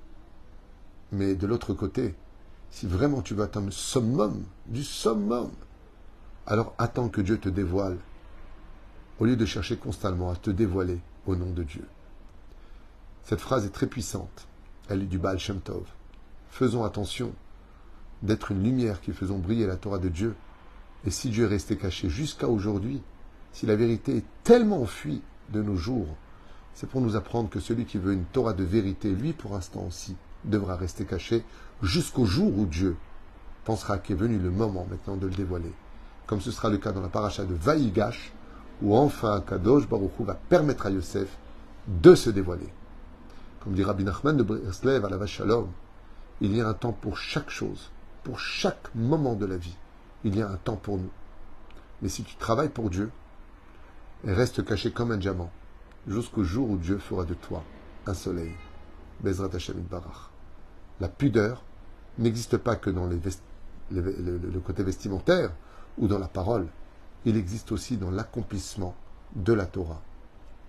Mais 1.12 1.36
de 1.36 1.48
l'autre 1.48 1.74
côté, 1.74 2.16
si 2.72 2.88
vraiment 2.88 3.22
tu 3.22 3.34
veux 3.34 3.44
atteindre 3.44 3.68
le 3.68 3.72
summum 3.72 4.44
du 4.68 4.84
summum, 4.84 5.52
alors 6.46 6.74
attends 6.78 7.10
que 7.10 7.22
Dieu 7.22 7.40
te 7.40 7.50
dévoile, 7.50 7.98
au 9.20 9.26
lieu 9.26 9.36
de 9.36 9.46
chercher 9.46 9.78
constamment 9.78 10.32
à 10.32 10.36
te 10.36 10.50
dévoiler 10.50 11.00
au 11.26 11.36
nom 11.36 11.52
de 11.52 11.64
Dieu. 11.64 11.88
Cette 13.24 13.42
phrase 13.42 13.66
est 13.66 13.72
très 13.72 13.88
puissante. 13.88 14.48
Elle 14.88 15.04
est 15.04 15.08
du 15.08 15.20
Baal 15.20 15.38
Shem 15.38 15.60
Tov. 15.60 15.86
Faisons 16.50 16.84
attention 16.84 17.34
d'être 18.22 18.52
une 18.52 18.64
lumière 18.64 19.02
qui 19.02 19.14
faisons 19.14 19.38
briller 19.38 19.68
la 19.68 19.76
Torah 19.76 20.00
de 20.00 20.10
Dieu. 20.10 20.36
Et 21.06 21.12
si 21.12 21.30
Dieu 21.30 21.46
est 21.46 21.50
resté 21.50 21.78
caché 21.78 22.10
jusqu'à 22.10 22.48
aujourd'hui, 22.48 23.02
si 23.54 23.66
la 23.66 23.76
vérité 23.76 24.18
est 24.18 24.26
tellement 24.44 24.82
enfuie 24.82 25.22
de 25.52 25.62
nos 25.62 25.76
jours, 25.76 26.08
c'est 26.74 26.90
pour 26.90 27.02
nous 27.02 27.16
apprendre 27.16 27.50
que 27.50 27.60
celui 27.60 27.86
qui 27.86 27.98
veut 27.98 28.14
une 28.14 28.26
Torah 28.26 28.54
de 28.54 28.64
vérité, 28.64 29.10
lui 29.10 29.34
pour 29.34 29.56
instant 29.56 29.86
aussi, 29.88 30.16
devra 30.46 30.76
rester 30.76 31.06
caché 31.06 31.44
jusqu'au 31.82 32.26
jour 32.26 32.58
où 32.58 32.66
Dieu 32.66 32.96
pensera 33.66 33.98
qu'est 33.98 34.14
venu 34.14 34.38
le 34.38 34.52
moment 34.52 34.86
maintenant 34.90 35.18
de 35.18 35.28
le 35.28 35.34
dévoiler. 35.34 35.72
Comme 36.26 36.42
ce 36.42 36.52
sera 36.52 36.70
le 36.70 36.78
cas 36.78 36.92
dans 36.92 37.02
la 37.02 37.10
paracha 37.10 37.44
de 37.44 37.54
Vaïgash, 37.54 38.32
où 38.82 38.96
enfin 38.96 39.42
Kadosh 39.42 39.88
Baruch 39.88 40.12
va 40.20 40.36
permettre 40.36 40.86
à 40.86 40.90
Yosef 40.90 41.38
de 41.88 42.16
se 42.16 42.30
dévoiler. 42.30 42.70
Comme 43.60 43.74
dit 43.74 43.84
Rabbi 43.84 44.04
Nachman 44.04 44.38
de 44.38 44.44
Breslev 44.44 45.04
à 45.04 45.10
la 45.10 45.26
Shalom, 45.26 45.68
il 46.40 46.56
y 46.56 46.62
a 46.62 46.68
un 46.68 46.74
temps 46.74 46.94
pour 46.94 47.18
chaque 47.18 47.50
chose, 47.50 47.92
pour 48.30 48.40
chaque 48.40 48.94
moment 48.94 49.34
de 49.34 49.48
la 49.48 49.58
vie. 49.58 49.76
Il 50.24 50.36
y 50.36 50.44
a 50.44 50.48
un 50.48 50.58
temps 50.58 50.76
pour 50.76 51.00
nous. 51.00 51.10
Mais 52.04 52.10
si 52.10 52.24
tu 52.24 52.36
travailles 52.36 52.70
pour 52.70 52.92
Dieu, 52.92 53.10
reste 54.24 54.64
caché 54.64 54.92
comme 54.92 55.12
un 55.12 55.18
diamant, 55.18 55.50
jusqu'au 56.06 56.44
jour 56.44 56.70
où 56.70 56.78
Dieu 56.78 57.00
fera 57.00 57.26
de 57.26 57.34
toi 57.34 57.64
un 58.06 58.14
soleil. 58.14 58.52
Bezrat 59.22 59.50
Hashem 59.56 59.82
Barach. 59.82 60.30
La 61.00 61.10
pudeur 61.10 61.64
n'existe 62.20 62.58
pas 62.58 62.76
que 62.76 62.92
dans 62.92 63.08
le 63.90 64.60
côté 64.60 64.84
vestimentaire 64.84 65.52
ou 65.98 66.08
dans 66.08 66.20
la 66.20 66.28
parole. 66.28 66.68
Il 67.26 67.36
existe 67.36 67.72
aussi 67.72 67.98
dans 67.98 68.12
l'accomplissement 68.12 68.94
de 69.36 69.54
la 69.54 69.66
Torah 69.66 70.04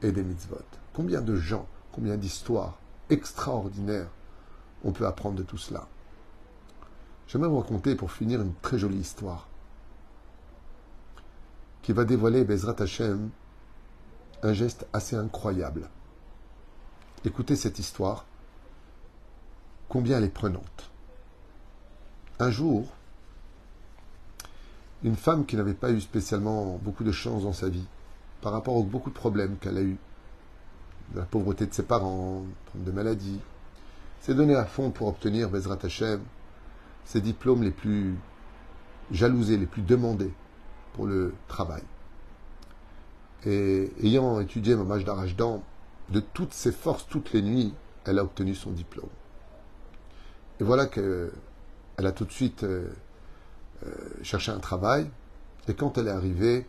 et 0.00 0.12
des 0.12 0.22
mitzvot. 0.22 0.56
Combien 0.94 1.20
de 1.20 1.36
gens, 1.36 1.66
combien 1.92 2.16
d'histoires 2.16 2.78
extraordinaires 3.10 4.08
on 4.82 4.92
peut 4.92 5.06
apprendre 5.06 5.36
de 5.36 5.42
tout 5.42 5.58
cela? 5.58 5.86
J'aimerais 7.30 7.48
vous 7.48 7.60
raconter 7.60 7.94
pour 7.94 8.10
finir 8.10 8.40
une 8.42 8.54
très 8.54 8.76
jolie 8.76 8.98
histoire 8.98 9.46
qui 11.80 11.92
va 11.92 12.04
dévoiler 12.04 12.42
Bezrat 12.42 12.74
Hashem 12.80 13.30
un 14.42 14.52
geste 14.52 14.88
assez 14.92 15.14
incroyable. 15.14 15.88
Écoutez 17.24 17.54
cette 17.54 17.78
histoire, 17.78 18.24
combien 19.88 20.18
elle 20.18 20.24
est 20.24 20.28
prenante. 20.28 20.90
Un 22.40 22.50
jour, 22.50 22.88
une 25.04 25.16
femme 25.16 25.46
qui 25.46 25.54
n'avait 25.54 25.74
pas 25.74 25.92
eu 25.92 26.00
spécialement 26.00 26.80
beaucoup 26.82 27.04
de 27.04 27.12
chance 27.12 27.44
dans 27.44 27.52
sa 27.52 27.68
vie, 27.68 27.86
par 28.40 28.50
rapport 28.52 28.74
aux 28.74 28.82
beaucoup 28.82 29.10
de 29.10 29.14
problèmes 29.14 29.56
qu'elle 29.58 29.78
a 29.78 29.82
eu, 29.82 29.98
de 31.14 31.20
la 31.20 31.26
pauvreté 31.26 31.66
de 31.66 31.74
ses 31.74 31.84
parents, 31.84 32.42
de 32.74 32.90
maladies, 32.90 33.40
s'est 34.20 34.34
donné 34.34 34.56
à 34.56 34.64
fond 34.64 34.90
pour 34.90 35.06
obtenir 35.06 35.48
Bezrat 35.48 35.78
Hashem 35.84 36.20
ses 37.04 37.20
diplômes 37.20 37.62
les 37.62 37.70
plus 37.70 38.16
jalousés, 39.10 39.56
les 39.56 39.66
plus 39.66 39.82
demandés 39.82 40.32
pour 40.94 41.06
le 41.06 41.34
travail. 41.48 41.82
Et 43.46 43.90
ayant 44.02 44.40
étudié 44.40 44.74
Mamaj 44.76 45.04
d'Arajdan, 45.04 45.62
de 46.10 46.20
toutes 46.20 46.52
ses 46.52 46.72
forces, 46.72 47.06
toutes 47.08 47.32
les 47.32 47.42
nuits, 47.42 47.74
elle 48.04 48.18
a 48.18 48.22
obtenu 48.22 48.54
son 48.54 48.70
diplôme. 48.70 49.08
Et 50.60 50.64
voilà 50.64 50.86
qu'elle 50.86 51.30
a 51.96 52.12
tout 52.12 52.24
de 52.24 52.32
suite 52.32 52.64
euh, 52.64 52.88
euh, 53.86 53.90
cherché 54.22 54.52
un 54.52 54.58
travail. 54.58 55.10
Et 55.68 55.74
quand 55.74 55.96
elle 55.96 56.08
est 56.08 56.12
arrivée, 56.12 56.66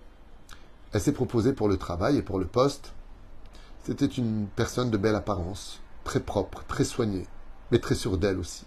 elle 0.93 1.01
s'est 1.01 1.11
proposée 1.11 1.53
pour 1.53 1.67
le 1.67 1.77
travail 1.77 2.17
et 2.17 2.21
pour 2.21 2.39
le 2.39 2.45
poste. 2.45 2.93
C'était 3.83 4.05
une 4.05 4.47
personne 4.55 4.91
de 4.91 4.97
belle 4.97 5.15
apparence, 5.15 5.81
très 6.03 6.19
propre, 6.19 6.63
très 6.67 6.83
soignée, 6.83 7.25
mais 7.71 7.79
très 7.79 7.95
sûre 7.95 8.17
d'elle 8.17 8.37
aussi. 8.37 8.65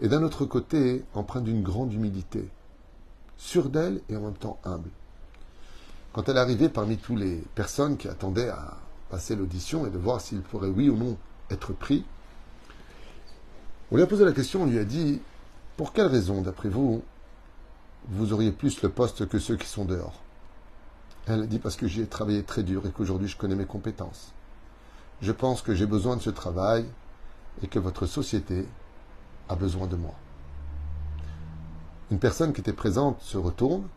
Et 0.00 0.08
d'un 0.08 0.22
autre 0.22 0.44
côté, 0.44 1.04
empreinte 1.14 1.44
d'une 1.44 1.62
grande 1.62 1.92
humilité, 1.92 2.48
sûre 3.36 3.68
d'elle 3.68 4.00
et 4.08 4.16
en 4.16 4.20
même 4.20 4.34
temps 4.34 4.58
humble. 4.64 4.90
Quand 6.12 6.28
elle 6.28 6.38
arrivée 6.38 6.68
parmi 6.68 6.96
toutes 6.96 7.18
les 7.18 7.42
personnes 7.54 7.96
qui 7.96 8.08
attendaient 8.08 8.48
à 8.48 8.78
passer 9.10 9.36
l'audition 9.36 9.86
et 9.86 9.90
de 9.90 9.98
voir 9.98 10.20
s'il 10.20 10.40
pourrait 10.40 10.68
oui 10.68 10.88
ou 10.88 10.96
non 10.96 11.16
être 11.50 11.72
pris, 11.72 12.04
on 13.90 13.96
lui 13.96 14.02
a 14.02 14.06
posé 14.06 14.24
la 14.24 14.32
question, 14.32 14.62
on 14.62 14.66
lui 14.66 14.78
a 14.78 14.84
dit, 14.84 15.20
pour 15.76 15.92
quelle 15.92 16.06
raison, 16.06 16.40
d'après 16.40 16.68
vous, 16.68 17.02
vous 18.08 18.32
auriez 18.32 18.52
plus 18.52 18.82
le 18.82 18.88
poste 18.88 19.28
que 19.28 19.38
ceux 19.38 19.56
qui 19.56 19.66
sont 19.66 19.84
dehors? 19.84 20.20
Elle 21.26 21.42
a 21.42 21.46
dit 21.46 21.58
parce 21.58 21.76
que 21.76 21.86
j'ai 21.86 22.06
travaillé 22.06 22.42
très 22.42 22.62
dur 22.62 22.86
et 22.86 22.90
qu'aujourd'hui 22.90 23.28
je 23.28 23.36
connais 23.36 23.54
mes 23.54 23.64
compétences. 23.64 24.32
Je 25.22 25.32
pense 25.32 25.62
que 25.62 25.74
j'ai 25.74 25.86
besoin 25.86 26.16
de 26.16 26.22
ce 26.22 26.30
travail 26.30 26.84
et 27.62 27.66
que 27.66 27.78
votre 27.78 28.06
société 28.06 28.66
a 29.48 29.56
besoin 29.56 29.86
de 29.86 29.96
moi. 29.96 30.14
Une 32.10 32.18
personne 32.18 32.52
qui 32.52 32.60
était 32.60 32.72
présente 32.72 33.20
se 33.20 33.36
retourne 33.36 33.88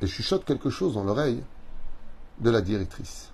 et 0.00 0.06
chuchote 0.06 0.44
quelque 0.44 0.70
chose 0.70 0.94
dans 0.94 1.04
l'oreille 1.04 1.42
de 2.40 2.50
la 2.50 2.60
directrice. 2.60 3.32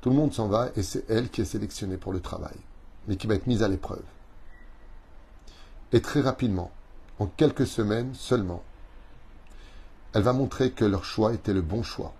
Tout 0.00 0.10
le 0.10 0.16
monde 0.16 0.32
s'en 0.32 0.48
va 0.48 0.70
et 0.76 0.82
c'est 0.82 1.08
elle 1.10 1.28
qui 1.28 1.42
est 1.42 1.46
sélectionnée 1.46 1.98
pour 1.98 2.12
le 2.12 2.20
travail, 2.20 2.56
mais 3.06 3.16
qui 3.16 3.26
va 3.26 3.34
être 3.34 3.46
mise 3.46 3.62
à 3.62 3.68
l'épreuve. 3.68 4.02
Et 5.92 6.00
très 6.00 6.20
rapidement, 6.20 6.70
en 7.18 7.26
quelques 7.26 7.66
semaines 7.66 8.14
seulement, 8.14 8.62
elle 10.12 10.22
va 10.22 10.32
montrer 10.32 10.72
que 10.72 10.84
leur 10.84 11.04
choix 11.04 11.34
était 11.34 11.52
le 11.52 11.62
bon 11.62 11.82
choix 11.82 12.14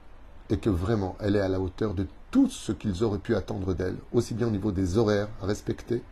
et 0.51 0.59
que 0.59 0.71
vraiment 0.71 1.17
elle 1.21 1.37
est 1.37 1.41
à 1.41 1.49
la 1.49 1.61
hauteur 1.61 1.95
de 1.95 2.07
tout 2.31 2.49
ce 2.49 2.73
qu'ils 2.73 3.03
auraient 3.03 3.19
pu 3.19 3.35
attendre 3.35 3.75
d'elle, 3.75 3.97
aussi 4.13 4.35
bien 4.35 4.47
au 4.47 4.51
niveau 4.51 4.73
des 4.73 4.99
horaires 4.99 5.29
à 5.43 5.47
respecter, 5.47 6.03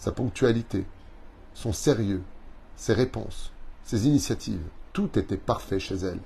sa 0.00 0.12
ponctualité, 0.12 0.86
son 1.52 1.74
sérieux, 1.74 2.22
ses 2.74 2.94
réponses, 2.94 3.52
ses 3.84 4.06
initiatives, 4.06 4.62
tout 4.94 5.18
était 5.18 5.36
parfait 5.36 5.78
chez 5.78 5.96
elle. 5.96 6.20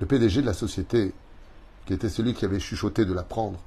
Le 0.00 0.06
PDG 0.06 0.40
de 0.40 0.46
la 0.46 0.52
société 0.52 1.14
qui 1.86 1.92
était 1.92 2.08
celui 2.08 2.34
qui 2.34 2.44
avait 2.44 2.58
chuchoté 2.58 3.04
de 3.04 3.12
la 3.12 3.22
prendre, 3.22 3.60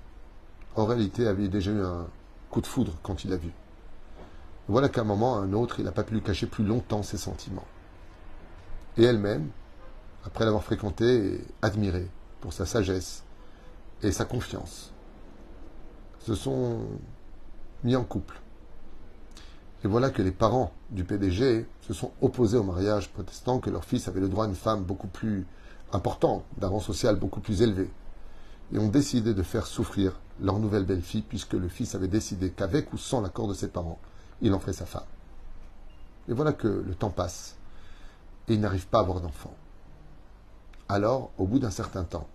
en 0.75 0.83
réalité 0.85 1.25
avait 1.25 1.47
déjà 1.47 1.71
eu 1.71 1.81
un 1.81 2.05
coup 2.49 2.59
de 2.59 2.67
foudre 2.67 2.97
quand 3.01 3.23
il 3.23 3.29
l'a 3.29 3.37
vu. 3.37 3.51
Voilà 4.67 4.89
qu'à 4.89 5.01
un 5.01 5.05
moment, 5.05 5.37
à 5.37 5.39
un 5.39 5.53
autre, 5.53 5.79
il 5.79 5.85
n'a 5.85 5.93
pas 5.93 6.03
pu 6.03 6.15
lui 6.15 6.21
cacher 6.21 6.47
plus 6.47 6.65
longtemps 6.65 7.01
ses 7.01 7.17
sentiments. 7.17 7.67
Et 8.97 9.03
elle-même, 9.03 9.49
après 10.25 10.43
l'avoir 10.43 10.63
fréquenté 10.63 11.35
et 11.35 11.41
admiré 11.61 12.09
pour 12.41 12.51
sa 12.51 12.65
sagesse 12.65 13.23
et 14.01 14.11
sa 14.11 14.25
confiance, 14.25 14.91
se 16.25 16.33
sont 16.33 16.79
mis 17.83 17.95
en 17.95 18.03
couple. 18.03 18.41
Et 19.83 19.87
voilà 19.87 20.09
que 20.09 20.23
les 20.23 20.31
parents 20.31 20.71
du 20.89 21.03
PDG 21.03 21.67
se 21.81 21.93
sont 21.93 22.11
opposés 22.19 22.57
au 22.57 22.63
mariage, 22.63 23.11
protestant 23.11 23.59
que 23.59 23.69
leur 23.69 23.85
fils 23.85 24.07
avait 24.07 24.19
le 24.21 24.27
droit 24.27 24.45
à 24.45 24.47
une 24.47 24.55
femme 24.55 24.83
beaucoup 24.83 25.07
plus 25.07 25.45
importante, 25.93 26.43
d'un 26.57 26.69
rang 26.69 26.79
social 26.79 27.17
beaucoup 27.17 27.41
plus 27.41 27.61
élevé, 27.61 27.91
et 28.73 28.79
ont 28.79 28.87
décidé 28.87 29.35
de 29.35 29.43
faire 29.43 29.67
souffrir 29.67 30.19
leur 30.41 30.57
nouvelle 30.57 30.85
belle-fille, 30.85 31.21
puisque 31.21 31.53
le 31.53 31.67
fils 31.67 31.93
avait 31.93 32.07
décidé 32.07 32.49
qu'avec 32.49 32.91
ou 32.91 32.97
sans 32.97 33.21
l'accord 33.21 33.47
de 33.47 33.53
ses 33.53 33.67
parents, 33.67 33.99
il 34.41 34.51
en 34.55 34.59
ferait 34.59 34.73
sa 34.73 34.87
femme. 34.87 35.05
Et 36.27 36.33
voilà 36.33 36.53
que 36.53 36.67
le 36.67 36.95
temps 36.95 37.11
passe, 37.11 37.55
et 38.47 38.55
il 38.55 38.59
n'arrive 38.59 38.87
pas 38.87 38.97
à 38.97 39.01
avoir 39.01 39.21
d'enfant. 39.21 39.53
Alors, 40.89 41.29
au 41.37 41.45
bout 41.45 41.59
d'un 41.59 41.69
certain 41.69 42.03
temps, 42.03 42.27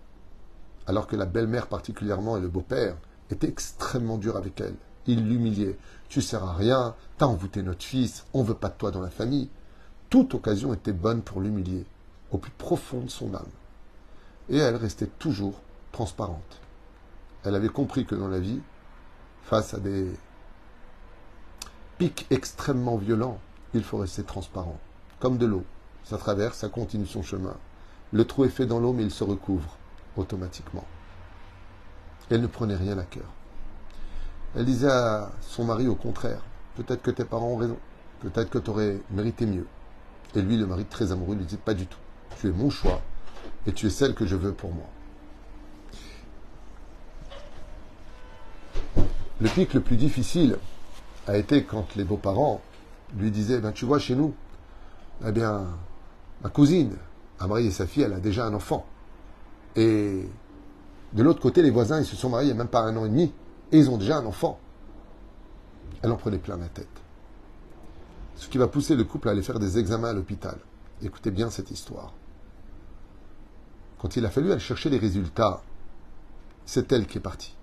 alors 0.87 1.07
que 1.07 1.17
la 1.17 1.25
belle-mère 1.25 1.67
particulièrement 1.67 2.37
et 2.37 2.41
le 2.41 2.47
beau-père 2.47 2.95
étaient 3.33 3.47
extrêmement 3.47 4.17
durs 4.17 4.37
avec 4.37 4.59
elle, 4.61 4.75
il 5.07 5.27
l'humiliait. 5.27 5.77
Tu 6.09 6.21
sers 6.21 6.43
à 6.43 6.53
rien, 6.53 6.95
t'as 7.17 7.25
envoûté 7.25 7.63
notre 7.63 7.83
fils, 7.83 8.25
on 8.33 8.43
veut 8.43 8.53
pas 8.53 8.69
de 8.69 8.75
toi 8.75 8.91
dans 8.91 9.01
la 9.01 9.09
famille. 9.09 9.49
Toute 10.09 10.33
occasion 10.35 10.73
était 10.73 10.93
bonne 10.93 11.21
pour 11.21 11.41
l'humilier, 11.41 11.85
au 12.31 12.37
plus 12.37 12.51
profond 12.51 13.01
de 13.01 13.09
son 13.09 13.33
âme. 13.33 13.45
Et 14.49 14.57
elle 14.57 14.75
restait 14.75 15.07
toujours 15.07 15.61
transparente. 15.91 16.59
Elle 17.43 17.55
avait 17.55 17.69
compris 17.69 18.05
que 18.05 18.15
dans 18.15 18.27
la 18.27 18.39
vie, 18.39 18.61
face 19.43 19.73
à 19.73 19.79
des 19.79 20.07
pics 21.97 22.27
extrêmement 22.29 22.97
violents, 22.97 23.39
il 23.73 23.83
faut 23.83 23.97
rester 23.97 24.23
transparent. 24.23 24.79
Comme 25.19 25.37
de 25.37 25.45
l'eau. 25.45 25.63
Ça 26.03 26.17
traverse, 26.17 26.57
ça 26.57 26.69
continue 26.69 27.05
son 27.05 27.23
chemin. 27.23 27.55
Le 28.11 28.25
trou 28.25 28.43
est 28.43 28.49
fait 28.49 28.65
dans 28.65 28.79
l'eau, 28.79 28.91
mais 28.91 29.03
il 29.03 29.11
se 29.11 29.23
recouvre 29.23 29.77
automatiquement. 30.17 30.85
Elle 32.31 32.41
ne 32.41 32.47
prenait 32.47 32.77
rien 32.77 32.97
à 32.97 33.03
cœur. 33.03 33.25
Elle 34.55 34.63
disait 34.63 34.89
à 34.89 35.31
son 35.41 35.65
mari 35.65 35.89
au 35.89 35.95
contraire, 35.95 36.41
peut-être 36.75 37.01
que 37.01 37.11
tes 37.11 37.25
parents 37.25 37.49
ont 37.49 37.57
raison, 37.57 37.77
peut-être 38.21 38.49
que 38.49 38.57
tu 38.57 38.69
aurais 38.69 39.01
mérité 39.11 39.45
mieux. 39.45 39.67
Et 40.35 40.41
lui, 40.41 40.55
le 40.55 40.65
mari 40.65 40.85
très 40.85 41.11
amoureux, 41.11 41.35
lui 41.35 41.43
dit 41.43 41.57
pas 41.57 41.73
du 41.73 41.87
tout. 41.87 41.99
Tu 42.39 42.47
es 42.47 42.51
mon 42.51 42.69
choix 42.69 43.01
et 43.67 43.73
tu 43.73 43.87
es 43.87 43.89
celle 43.89 44.15
que 44.15 44.25
je 44.25 44.37
veux 44.37 44.53
pour 44.53 44.71
moi. 44.73 44.85
Le 49.41 49.49
pic 49.49 49.73
le 49.73 49.81
plus 49.81 49.97
difficile 49.97 50.57
a 51.27 51.35
été 51.35 51.65
quand 51.65 51.95
les 51.97 52.05
beaux-parents 52.05 52.61
lui 53.17 53.29
disaient, 53.29 53.59
ben, 53.59 53.73
tu 53.73 53.83
vois, 53.85 53.99
chez 53.99 54.15
nous, 54.15 54.33
eh 55.25 55.33
bien, 55.33 55.65
ma 56.43 56.49
cousine 56.49 56.95
a 57.39 57.47
marié 57.47 57.71
sa 57.71 57.87
fille, 57.87 58.03
elle 58.03 58.13
a 58.13 58.19
déjà 58.21 58.45
un 58.45 58.53
enfant. 58.53 58.85
Et 59.75 60.29
de 61.13 61.23
l'autre 61.23 61.41
côté, 61.41 61.61
les 61.61 61.71
voisins, 61.71 61.99
ils 61.99 62.05
se 62.05 62.15
sont 62.15 62.29
mariés 62.29 62.53
même 62.53 62.67
pas 62.67 62.81
un 62.81 62.95
an 62.95 63.05
et 63.05 63.09
demi. 63.09 63.33
Et 63.71 63.77
ils 63.77 63.89
ont 63.89 63.97
déjà 63.97 64.17
un 64.17 64.25
enfant. 64.25 64.59
Elle 66.01 66.11
en 66.11 66.17
prenait 66.17 66.37
plein 66.37 66.57
la 66.57 66.67
tête. 66.67 66.87
Ce 68.35 68.47
qui 68.47 68.57
va 68.57 68.67
pousser 68.67 68.95
le 68.95 69.03
couple 69.03 69.27
à 69.27 69.31
aller 69.31 69.43
faire 69.43 69.59
des 69.59 69.77
examens 69.77 70.09
à 70.09 70.13
l'hôpital. 70.13 70.57
Écoutez 71.01 71.31
bien 71.31 71.49
cette 71.49 71.71
histoire. 71.71 72.13
Quand 73.99 74.15
il 74.15 74.25
a 74.25 74.29
fallu 74.29 74.51
aller 74.51 74.59
chercher 74.59 74.89
les 74.89 74.97
résultats, 74.97 75.61
c'est 76.65 76.91
elle 76.91 77.05
qui 77.05 77.17
est 77.17 77.21
partie. 77.21 77.55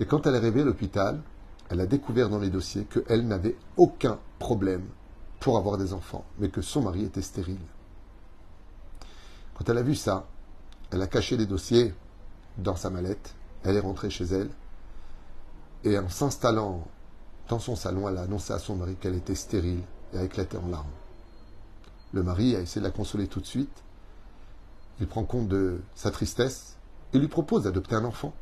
Et 0.00 0.06
quand 0.06 0.26
elle 0.26 0.34
est 0.34 0.38
arrivée 0.38 0.62
à 0.62 0.64
l'hôpital, 0.64 1.20
elle 1.68 1.80
a 1.80 1.86
découvert 1.86 2.28
dans 2.28 2.38
les 2.38 2.50
dossiers 2.50 2.84
qu'elle 2.84 3.26
n'avait 3.26 3.56
aucun 3.76 4.18
problème 4.38 4.86
pour 5.38 5.56
avoir 5.56 5.78
des 5.78 5.92
enfants, 5.92 6.24
mais 6.38 6.48
que 6.48 6.62
son 6.62 6.82
mari 6.82 7.04
était 7.04 7.22
stérile. 7.22 7.60
Quand 9.54 9.68
elle 9.68 9.78
a 9.78 9.82
vu 9.82 9.94
ça, 9.94 10.26
elle 10.90 11.02
a 11.02 11.06
caché 11.06 11.36
les 11.36 11.46
dossiers 11.46 11.94
dans 12.62 12.76
sa 12.76 12.90
mallette, 12.90 13.34
elle 13.64 13.76
est 13.76 13.80
rentrée 13.80 14.10
chez 14.10 14.24
elle, 14.24 14.50
et 15.84 15.98
en 15.98 16.08
s'installant 16.08 16.86
dans 17.48 17.58
son 17.58 17.74
salon, 17.74 18.08
elle 18.08 18.18
a 18.18 18.22
annoncé 18.22 18.52
à 18.52 18.58
son 18.58 18.76
mari 18.76 18.94
qu'elle 18.94 19.16
était 19.16 19.34
stérile 19.34 19.82
et 20.12 20.18
a 20.18 20.22
éclaté 20.22 20.56
en 20.56 20.68
larmes. 20.68 20.86
Le 22.12 22.22
mari 22.22 22.54
a 22.54 22.60
essayé 22.60 22.80
de 22.80 22.86
la 22.86 22.92
consoler 22.92 23.26
tout 23.26 23.40
de 23.40 23.46
suite. 23.46 23.82
Il 25.00 25.06
prend 25.06 25.24
compte 25.24 25.48
de 25.48 25.80
sa 25.94 26.10
tristesse 26.10 26.76
et 27.12 27.18
lui 27.18 27.28
propose 27.28 27.64
d'adopter 27.64 27.96
un 27.96 28.04
enfant. 28.04 28.34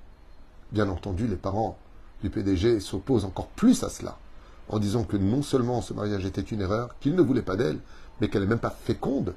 Bien 0.72 0.88
entendu, 0.88 1.26
les 1.26 1.37
parents 1.37 1.78
du 2.22 2.28
PDG 2.28 2.81
s'opposent 2.81 3.24
encore 3.24 3.48
plus 3.48 3.83
à 3.83 3.88
cela, 3.88 4.18
en 4.68 4.78
disant 4.78 5.04
que 5.04 5.16
non 5.16 5.42
seulement 5.42 5.81
ce 5.81 5.94
mariage 5.94 6.26
était 6.26 6.42
une 6.42 6.61
erreur, 6.61 6.98
qu'il 6.98 7.14
ne 7.14 7.22
voulait 7.22 7.42
pas 7.42 7.57
d'elle, 7.57 7.78
mais 8.20 8.28
qu'elle 8.28 8.42
n'est 8.42 8.48
même 8.48 8.59
pas 8.59 8.76
féconde. 8.85 9.35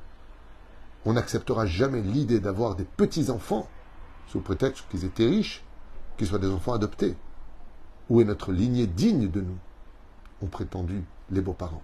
On 1.06 1.14
n'acceptera 1.14 1.66
jamais 1.66 2.02
l'idée 2.02 2.40
d'avoir 2.40 2.76
des 2.76 2.84
petits-enfants, 2.84 3.68
sous 4.32 4.40
prétexte 4.40 4.86
qu'ils 4.90 5.04
étaient 5.04 5.28
riches, 5.28 5.62
qu'ils 6.16 6.28
soient 6.28 6.40
des 6.40 6.50
enfants 6.50 6.72
adoptés. 6.72 7.18
Où 8.10 8.22
est 8.22 8.26
notre 8.26 8.54
lignée 8.54 8.88
digne 8.88 9.30
de 9.30 9.42
nous? 9.42 9.58
Ont 10.42 10.48
prétendu 10.48 11.04
les 11.30 11.42
beaux-parents. 11.42 11.84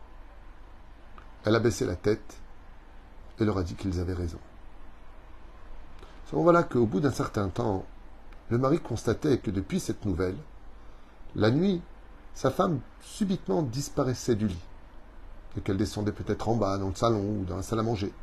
Elle 1.43 1.55
a 1.55 1.59
baissé 1.59 1.85
la 1.85 1.97
tête 1.97 2.37
et 3.39 3.45
leur 3.45 3.57
a 3.57 3.63
dit 3.63 3.75
qu'ils 3.75 3.99
avaient 3.99 4.13
raison. 4.13 4.39
voilà 6.31 6.63
qu'au 6.63 6.85
bout 6.85 7.01
d'un 7.01 7.11
certain 7.11 7.49
temps, 7.49 7.85
le 8.49 8.57
mari 8.57 8.79
constatait 8.79 9.39
que 9.39 9.51
depuis 9.51 9.81
cette 9.81 10.05
nouvelle, 10.05 10.37
la 11.35 11.51
nuit, 11.51 11.81
sa 12.33 12.49
femme 12.49 12.79
subitement 13.01 13.61
disparaissait 13.61 14.35
du 14.35 14.47
lit, 14.47 14.65
et 15.57 15.61
qu'elle 15.61 15.77
descendait 15.77 16.13
peut-être 16.13 16.47
en 16.47 16.55
bas, 16.55 16.77
dans 16.77 16.89
le 16.89 16.95
salon 16.95 17.41
ou 17.41 17.45
dans 17.45 17.57
la 17.57 17.63
salle 17.63 17.79
à 17.79 17.83
manger. 17.83 18.13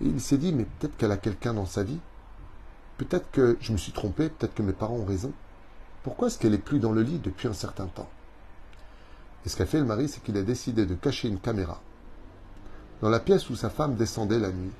Et 0.00 0.06
il 0.06 0.20
s'est 0.20 0.38
dit, 0.38 0.52
mais 0.52 0.64
peut-être 0.64 0.96
qu'elle 0.96 1.12
a 1.12 1.16
quelqu'un 1.16 1.54
dans 1.54 1.66
sa 1.66 1.82
vie, 1.82 1.98
peut-être 2.98 3.30
que 3.30 3.56
je 3.60 3.72
me 3.72 3.76
suis 3.76 3.92
trompé, 3.92 4.28
peut-être 4.28 4.54
que 4.54 4.62
mes 4.62 4.72
parents 4.72 4.96
ont 4.96 5.04
raison. 5.04 5.32
Pourquoi 6.02 6.28
est-ce 6.28 6.38
qu'elle 6.38 6.54
est 6.54 6.58
plus 6.58 6.78
dans 6.78 6.92
le 6.92 7.02
lit 7.02 7.18
depuis 7.18 7.48
un 7.48 7.52
certain 7.52 7.86
temps? 7.86 8.08
Et 9.44 9.48
ce 9.48 9.56
qu'a 9.56 9.66
fait 9.66 9.78
le 9.78 9.84
mari, 9.84 10.08
c'est 10.08 10.22
qu'il 10.22 10.36
a 10.36 10.42
décidé 10.42 10.86
de 10.86 10.94
cacher 10.94 11.28
une 11.28 11.40
caméra 11.40 11.80
dans 13.02 13.10
la 13.10 13.20
pièce 13.20 13.50
où 13.50 13.56
sa 13.56 13.68
femme 13.68 13.96
descendait 13.96 14.38
la 14.38 14.52
nuit. 14.52 14.70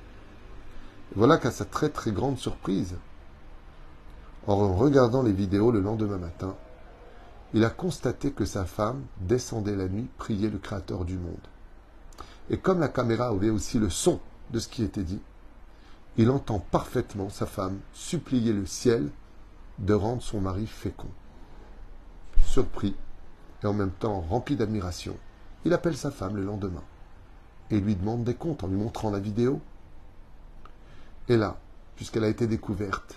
Voilà 1.15 1.37
qu'à 1.37 1.51
sa 1.51 1.65
très 1.65 1.89
très 1.89 2.11
grande 2.11 2.39
surprise, 2.39 2.95
en 4.47 4.73
regardant 4.75 5.21
les 5.21 5.33
vidéos 5.33 5.71
le 5.71 5.81
lendemain 5.81 6.17
matin, 6.17 6.55
il 7.53 7.63
a 7.65 7.69
constaté 7.69 8.31
que 8.31 8.45
sa 8.45 8.65
femme 8.65 9.03
descendait 9.19 9.75
la 9.75 9.87
nuit 9.87 10.07
prier 10.17 10.49
le 10.49 10.57
Créateur 10.57 11.05
du 11.05 11.17
monde. 11.17 11.35
Et 12.49 12.57
comme 12.57 12.79
la 12.79 12.87
caméra 12.87 13.27
avait 13.27 13.49
aussi 13.49 13.77
le 13.77 13.89
son 13.89 14.19
de 14.51 14.59
ce 14.59 14.67
qui 14.67 14.83
était 14.83 15.03
dit, 15.03 15.19
il 16.17 16.29
entend 16.29 16.59
parfaitement 16.59 17.29
sa 17.29 17.45
femme 17.45 17.79
supplier 17.93 18.53
le 18.53 18.65
ciel 18.65 19.09
de 19.79 19.93
rendre 19.93 20.21
son 20.21 20.41
mari 20.41 20.67
fécond. 20.67 21.09
Surpris 22.43 22.95
et 23.63 23.67
en 23.67 23.73
même 23.73 23.91
temps 23.91 24.19
rempli 24.19 24.55
d'admiration, 24.55 25.17
il 25.65 25.73
appelle 25.73 25.97
sa 25.97 26.11
femme 26.11 26.35
le 26.35 26.43
lendemain 26.43 26.83
et 27.71 27.79
lui 27.79 27.95
demande 27.95 28.23
des 28.23 28.35
comptes 28.35 28.63
en 28.63 28.67
lui 28.67 28.77
montrant 28.77 29.09
la 29.09 29.19
vidéo. 29.19 29.59
Et 31.29 31.37
là, 31.37 31.57
puisqu'elle 31.95 32.25
a 32.25 32.29
été 32.29 32.45
découverte, 32.45 33.15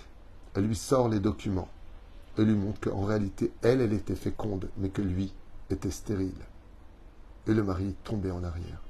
elle 0.55 0.65
lui 0.65 0.75
sort 0.75 1.09
les 1.09 1.19
documents 1.19 1.69
et 2.37 2.45
lui 2.45 2.55
montre 2.55 2.79
qu'en 2.79 3.03
réalité, 3.03 3.51
elle, 3.61 3.81
elle 3.81 3.93
était 3.93 4.15
féconde, 4.15 4.69
mais 4.77 4.89
que 4.89 5.01
lui 5.01 5.33
était 5.69 5.91
stérile. 5.91 6.31
Et 7.45 7.53
le 7.53 7.63
mari 7.63 7.89
est 7.89 8.03
tombé 8.03 8.31
en 8.31 8.43
arrière. 8.43 8.81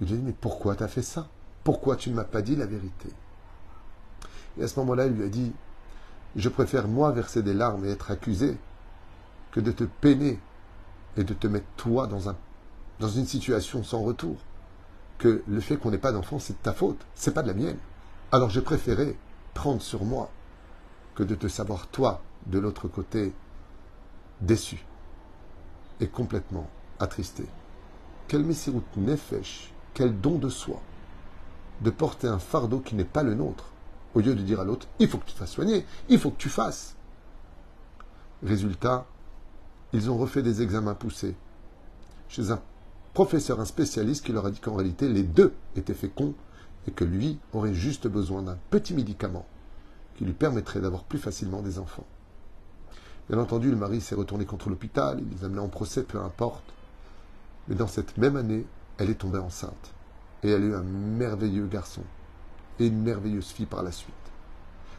Il 0.00 0.08
lui 0.08 0.16
dit, 0.16 0.22
mais 0.22 0.34
pourquoi 0.38 0.74
t'as 0.74 0.88
fait 0.88 1.02
ça? 1.02 1.28
Pourquoi 1.64 1.96
tu 1.96 2.10
ne 2.10 2.14
m'as 2.14 2.24
pas 2.24 2.42
dit 2.42 2.56
la 2.56 2.66
vérité? 2.66 3.08
Et 4.58 4.64
à 4.64 4.68
ce 4.68 4.78
moment-là, 4.80 5.06
il 5.06 5.12
lui 5.12 5.24
a 5.24 5.28
dit, 5.28 5.52
je 6.36 6.48
préfère, 6.48 6.88
moi, 6.88 7.12
verser 7.12 7.42
des 7.42 7.54
larmes 7.54 7.84
et 7.84 7.90
être 7.90 8.10
accusé 8.10 8.56
que 9.50 9.60
de 9.60 9.72
te 9.72 9.84
peiner 9.84 10.38
et 11.16 11.24
de 11.24 11.34
te 11.34 11.46
mettre, 11.46 11.66
toi, 11.76 12.06
dans, 12.06 12.28
un, 12.28 12.36
dans 13.00 13.08
une 13.08 13.26
situation 13.26 13.82
sans 13.82 14.02
retour. 14.02 14.36
Que 15.18 15.42
le 15.46 15.60
fait 15.60 15.76
qu'on 15.76 15.90
n'ait 15.90 15.98
pas 15.98 16.12
d'enfant, 16.12 16.38
c'est 16.38 16.54
de 16.54 16.62
ta 16.62 16.72
faute, 16.72 16.98
c'est 17.14 17.34
pas 17.34 17.42
de 17.42 17.48
la 17.48 17.54
mienne. 17.54 17.78
Alors 18.32 18.50
j'ai 18.50 18.62
préféré 18.62 19.16
prendre 19.54 19.82
sur 19.82 20.04
moi 20.04 20.30
que 21.14 21.22
de 21.22 21.34
te 21.34 21.48
savoir, 21.48 21.86
toi, 21.88 22.22
de 22.46 22.58
l'autre 22.58 22.88
côté, 22.88 23.32
déçu 24.40 24.84
et 26.00 26.08
complètement 26.08 26.68
attristé. 26.98 27.44
Quel 28.26 28.42
messirut 28.44 28.82
nefesh, 28.96 29.72
quel 29.94 30.18
don 30.18 30.38
de 30.38 30.48
soi, 30.48 30.80
de 31.82 31.90
porter 31.90 32.26
un 32.28 32.38
fardeau 32.38 32.80
qui 32.80 32.94
n'est 32.94 33.04
pas 33.04 33.22
le 33.22 33.34
nôtre 33.34 33.71
au 34.14 34.20
lieu 34.20 34.34
de 34.34 34.42
dire 34.42 34.60
à 34.60 34.64
l'autre, 34.64 34.86
il 34.98 35.08
faut 35.08 35.18
que 35.18 35.26
tu 35.26 35.32
te 35.32 35.38
fasses 35.38 35.52
soigner, 35.52 35.86
il 36.08 36.18
faut 36.18 36.30
que 36.30 36.40
tu 36.40 36.48
fasses. 36.48 36.96
Résultat, 38.42 39.06
ils 39.92 40.10
ont 40.10 40.18
refait 40.18 40.42
des 40.42 40.62
examens 40.62 40.94
poussés 40.94 41.34
chez 42.28 42.50
un 42.50 42.60
professeur, 43.14 43.60
un 43.60 43.64
spécialiste 43.64 44.24
qui 44.24 44.32
leur 44.32 44.46
a 44.46 44.50
dit 44.50 44.60
qu'en 44.60 44.74
réalité, 44.74 45.08
les 45.08 45.22
deux 45.22 45.52
étaient 45.76 45.94
féconds 45.94 46.34
et 46.86 46.90
que 46.90 47.04
lui 47.04 47.38
aurait 47.52 47.74
juste 47.74 48.08
besoin 48.08 48.42
d'un 48.42 48.58
petit 48.70 48.94
médicament 48.94 49.46
qui 50.16 50.24
lui 50.24 50.32
permettrait 50.32 50.80
d'avoir 50.80 51.04
plus 51.04 51.18
facilement 51.18 51.62
des 51.62 51.78
enfants. 51.78 52.06
Bien 53.28 53.38
entendu, 53.38 53.70
le 53.70 53.76
mari 53.76 54.00
s'est 54.00 54.14
retourné 54.14 54.44
contre 54.44 54.68
l'hôpital, 54.68 55.20
il 55.20 55.38
les 55.38 55.44
a 55.44 55.62
en 55.62 55.68
procès, 55.68 56.02
peu 56.02 56.18
importe. 56.18 56.64
Mais 57.68 57.74
dans 57.74 57.86
cette 57.86 58.18
même 58.18 58.36
année, 58.36 58.66
elle 58.98 59.10
est 59.10 59.14
tombée 59.14 59.38
enceinte. 59.38 59.94
Et 60.42 60.50
elle 60.50 60.62
a 60.62 60.66
eu 60.66 60.74
un 60.74 60.82
merveilleux 60.82 61.66
garçon 61.66 62.02
et 62.82 62.88
une 62.88 63.02
merveilleuse 63.02 63.48
fille 63.48 63.66
par 63.66 63.82
la 63.82 63.92
suite. 63.92 64.14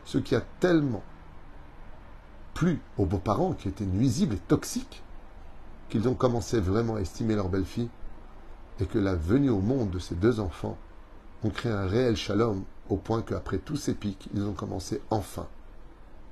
Ce 0.06 0.18
qui 0.18 0.36
a 0.36 0.42
tellement 0.60 1.04
plu 2.54 2.80
aux 2.98 3.06
beaux-parents, 3.06 3.54
qui 3.54 3.68
étaient 3.68 3.86
nuisibles 3.86 4.36
et 4.36 4.40
toxiques, 4.40 5.04
qu'ils 5.90 6.08
ont 6.08 6.16
commencé 6.16 6.60
vraiment 6.60 6.96
à 6.96 7.02
estimer 7.02 7.36
leur 7.36 7.50
belle-fille, 7.50 7.90
et 8.80 8.86
que 8.86 9.00
la 9.00 9.16
venue 9.16 9.50
au 9.50 9.60
monde 9.60 9.92
de 9.92 10.00
ces 10.00 10.16
deux 10.16 10.40
enfants 10.40 10.78
ont 11.44 11.50
créé 11.50 11.72
un 11.72 11.88
réel 11.88 12.16
shalom, 12.16 12.64
au 12.90 12.98
point 12.98 13.22
qu'après 13.22 13.58
tous 13.58 13.78
ces 13.78 13.94
pics, 13.94 14.30
ils 14.34 14.44
ont 14.44 14.54
commencé 14.54 15.02
enfin 15.10 15.48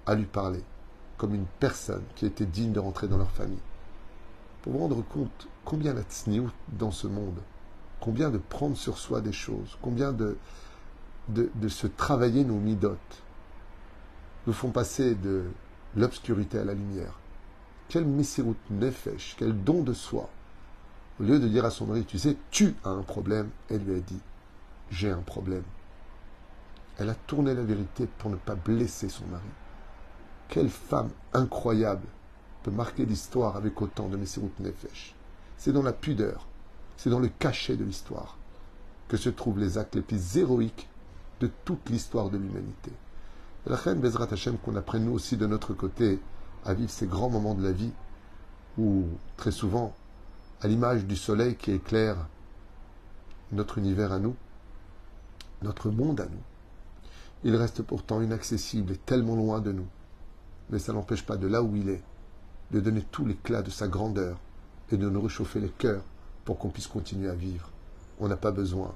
à 0.05 0.15
lui 0.15 0.25
parler 0.25 0.63
comme 1.17 1.35
une 1.35 1.45
personne 1.59 2.03
qui 2.15 2.25
était 2.25 2.45
digne 2.45 2.71
de 2.71 2.79
rentrer 2.79 3.07
dans 3.07 3.17
leur 3.17 3.29
famille. 3.29 3.59
Pour 4.61 4.73
vous 4.73 4.79
rendre 4.79 5.03
compte 5.03 5.47
combien 5.65 5.93
la 5.93 6.01
tsniout 6.01 6.51
dans 6.69 6.91
ce 6.91 7.07
monde, 7.07 7.39
combien 7.99 8.29
de 8.29 8.37
prendre 8.37 8.75
sur 8.75 8.97
soi 8.97 9.21
des 9.21 9.31
choses, 9.31 9.77
combien 9.81 10.13
de, 10.13 10.37
de, 11.29 11.67
se 11.67 11.87
travailler 11.87 12.43
nos 12.43 12.57
midotes, 12.57 13.23
nous 14.47 14.53
font 14.53 14.71
passer 14.71 15.15
de 15.15 15.45
l'obscurité 15.95 16.59
à 16.59 16.65
la 16.65 16.73
lumière. 16.73 17.19
Quel 17.89 18.05
misirut 18.05 18.55
nefesh, 18.69 19.35
quel 19.37 19.63
don 19.63 19.83
de 19.83 19.93
soi. 19.93 20.29
Au 21.19 21.23
lieu 21.23 21.39
de 21.39 21.47
dire 21.47 21.65
à 21.65 21.69
son 21.69 21.87
mari, 21.87 22.05
tu 22.05 22.17
sais, 22.17 22.37
tu 22.49 22.75
as 22.83 22.89
un 22.89 23.03
problème, 23.03 23.49
elle 23.69 23.83
lui 23.83 23.97
a 23.97 23.99
dit, 23.99 24.19
j'ai 24.89 25.11
un 25.11 25.21
problème. 25.21 25.63
Elle 26.97 27.09
a 27.09 27.15
tourné 27.15 27.53
la 27.53 27.63
vérité 27.63 28.07
pour 28.17 28.29
ne 28.29 28.35
pas 28.35 28.55
blesser 28.55 29.09
son 29.09 29.25
mari. 29.27 29.43
Quelle 30.47 30.69
femme 30.69 31.09
incroyable 31.33 32.07
peut 32.63 32.71
marquer 32.71 33.05
l'histoire 33.05 33.55
avec 33.55 33.81
autant 33.81 34.07
de 34.07 34.17
Messirut 34.17 34.51
Nefesh. 34.59 35.15
C'est 35.57 35.71
dans 35.71 35.83
la 35.83 35.93
pudeur, 35.93 36.47
c'est 36.97 37.09
dans 37.09 37.19
le 37.19 37.29
cachet 37.29 37.75
de 37.75 37.83
l'histoire 37.83 38.37
que 39.07 39.17
se 39.17 39.29
trouvent 39.29 39.59
les 39.59 39.77
actes 39.77 39.95
les 39.95 40.01
plus 40.01 40.37
héroïques 40.37 40.87
de 41.41 41.49
toute 41.65 41.89
l'histoire 41.89 42.29
de 42.29 42.37
l'humanité. 42.37 42.91
La 43.65 43.75
reine 43.75 43.99
Bezrat 43.99 44.29
Hashem 44.31 44.57
qu'on 44.57 44.75
apprenne 44.77 45.05
nous 45.05 45.11
aussi 45.11 45.35
de 45.35 45.45
notre 45.45 45.73
côté 45.73 46.19
à 46.63 46.73
vivre 46.73 46.89
ces 46.89 47.07
grands 47.07 47.29
moments 47.29 47.55
de 47.55 47.63
la 47.63 47.73
vie 47.73 47.91
où 48.77 49.03
très 49.35 49.51
souvent, 49.51 49.93
à 50.61 50.67
l'image 50.67 51.05
du 51.05 51.17
soleil 51.17 51.55
qui 51.55 51.71
éclaire 51.71 52.15
notre 53.51 53.77
univers 53.77 54.13
à 54.13 54.19
nous, 54.19 54.35
notre 55.61 55.89
monde 55.89 56.21
à 56.21 56.25
nous, 56.25 56.41
il 57.43 57.55
reste 57.55 57.81
pourtant 57.81 58.21
inaccessible 58.21 58.93
et 58.93 58.97
tellement 58.97 59.35
loin 59.35 59.59
de 59.59 59.73
nous 59.73 59.87
mais 60.71 60.79
ça 60.79 60.93
n'empêche 60.93 61.25
pas 61.25 61.37
de 61.37 61.47
là 61.47 61.61
où 61.61 61.75
il 61.75 61.89
est, 61.89 62.01
de 62.71 62.79
donner 62.79 63.03
tout 63.11 63.25
l'éclat 63.25 63.61
de 63.61 63.69
sa 63.69 63.87
grandeur 63.87 64.37
et 64.91 64.97
de 64.97 65.09
nous 65.09 65.21
réchauffer 65.21 65.59
les 65.59 65.69
cœurs 65.69 66.03
pour 66.45 66.57
qu'on 66.57 66.69
puisse 66.69 66.87
continuer 66.87 67.29
à 67.29 67.35
vivre. 67.35 67.69
On 68.19 68.27
n'a 68.27 68.37
pas 68.37 68.51
besoin 68.51 68.93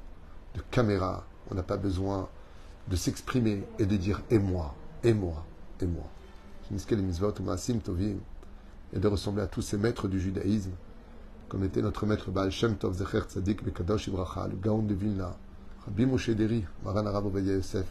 de 0.55 0.61
caméra, 0.71 1.25
on 1.51 1.55
n'a 1.55 1.63
pas 1.63 1.77
besoin 1.77 2.29
de 2.87 2.95
s'exprimer 2.95 3.63
et 3.79 3.85
de 3.85 3.95
dire 3.95 4.21
et 4.29 4.39
moi, 4.39 4.75
et 5.03 5.13
moi, 5.13 5.45
et 5.81 5.85
moi. 5.85 6.03
Et 8.93 8.99
de 8.99 9.07
ressembler 9.07 9.41
à 9.43 9.47
tous 9.47 9.61
ces 9.61 9.77
maîtres 9.77 10.07
du 10.07 10.19
judaïsme, 10.19 10.71
comme 11.49 11.63
était 11.63 11.81
notre 11.81 12.05
maître 12.05 12.31
Baal 12.31 12.51
Shem 12.51 12.75
Tov 12.75 12.97
Zecher 12.97 13.21
Tzadik 13.27 13.63
Bekadosh 13.63 14.07
Ibracha, 14.07 14.47
le 14.47 14.55
Gaon 14.55 14.83
de 14.83 14.93
Vilna, 14.93 15.35
Rabbi 15.85 16.05
Moshe 16.05 16.31
Deri, 16.31 16.65
Maran 16.83 17.05
Arab 17.05 17.37
Yosef, 17.37 17.85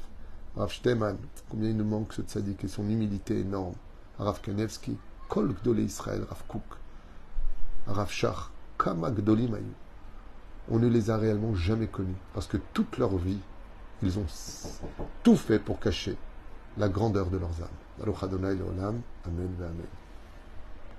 Rav 0.57 0.71
Shteman, 0.71 1.17
combien 1.49 1.71
il 1.71 1.77
nous 1.77 1.85
manque 1.85 2.13
ce 2.13 2.23
tzaddik 2.23 2.65
et 2.65 2.69
son 2.69 2.89
humilité 2.89 3.41
énorme. 3.41 3.75
Rav 4.19 4.41
Kanevski, 4.41 4.97
Kol 5.29 5.53
Gdolé 5.53 5.85
Israël, 5.85 6.25
Rav 6.29 6.43
Kouk, 6.47 6.63
Rav 7.87 8.11
Shach, 8.11 8.51
Kama 8.79 9.11
Gdolim 9.11 9.57
On 10.71 10.79
ne 10.79 10.89
les 10.89 11.11
a 11.11 11.19
réellement 11.19 11.55
jamais 11.55 11.87
connus 11.87 12.17
parce 12.33 12.47
que 12.47 12.57
toute 12.73 12.99
leur 12.99 13.17
vie, 13.17 13.39
ils 14.03 14.19
ont 14.19 14.27
tout 15.23 15.37
fait 15.37 15.59
pour 15.59 15.79
cacher 15.79 16.17
la 16.79 16.89
grandeur 16.89 17.27
de 17.27 17.39
leurs 17.39 17.63
âmes. 17.63 17.69
Amen. 19.27 19.87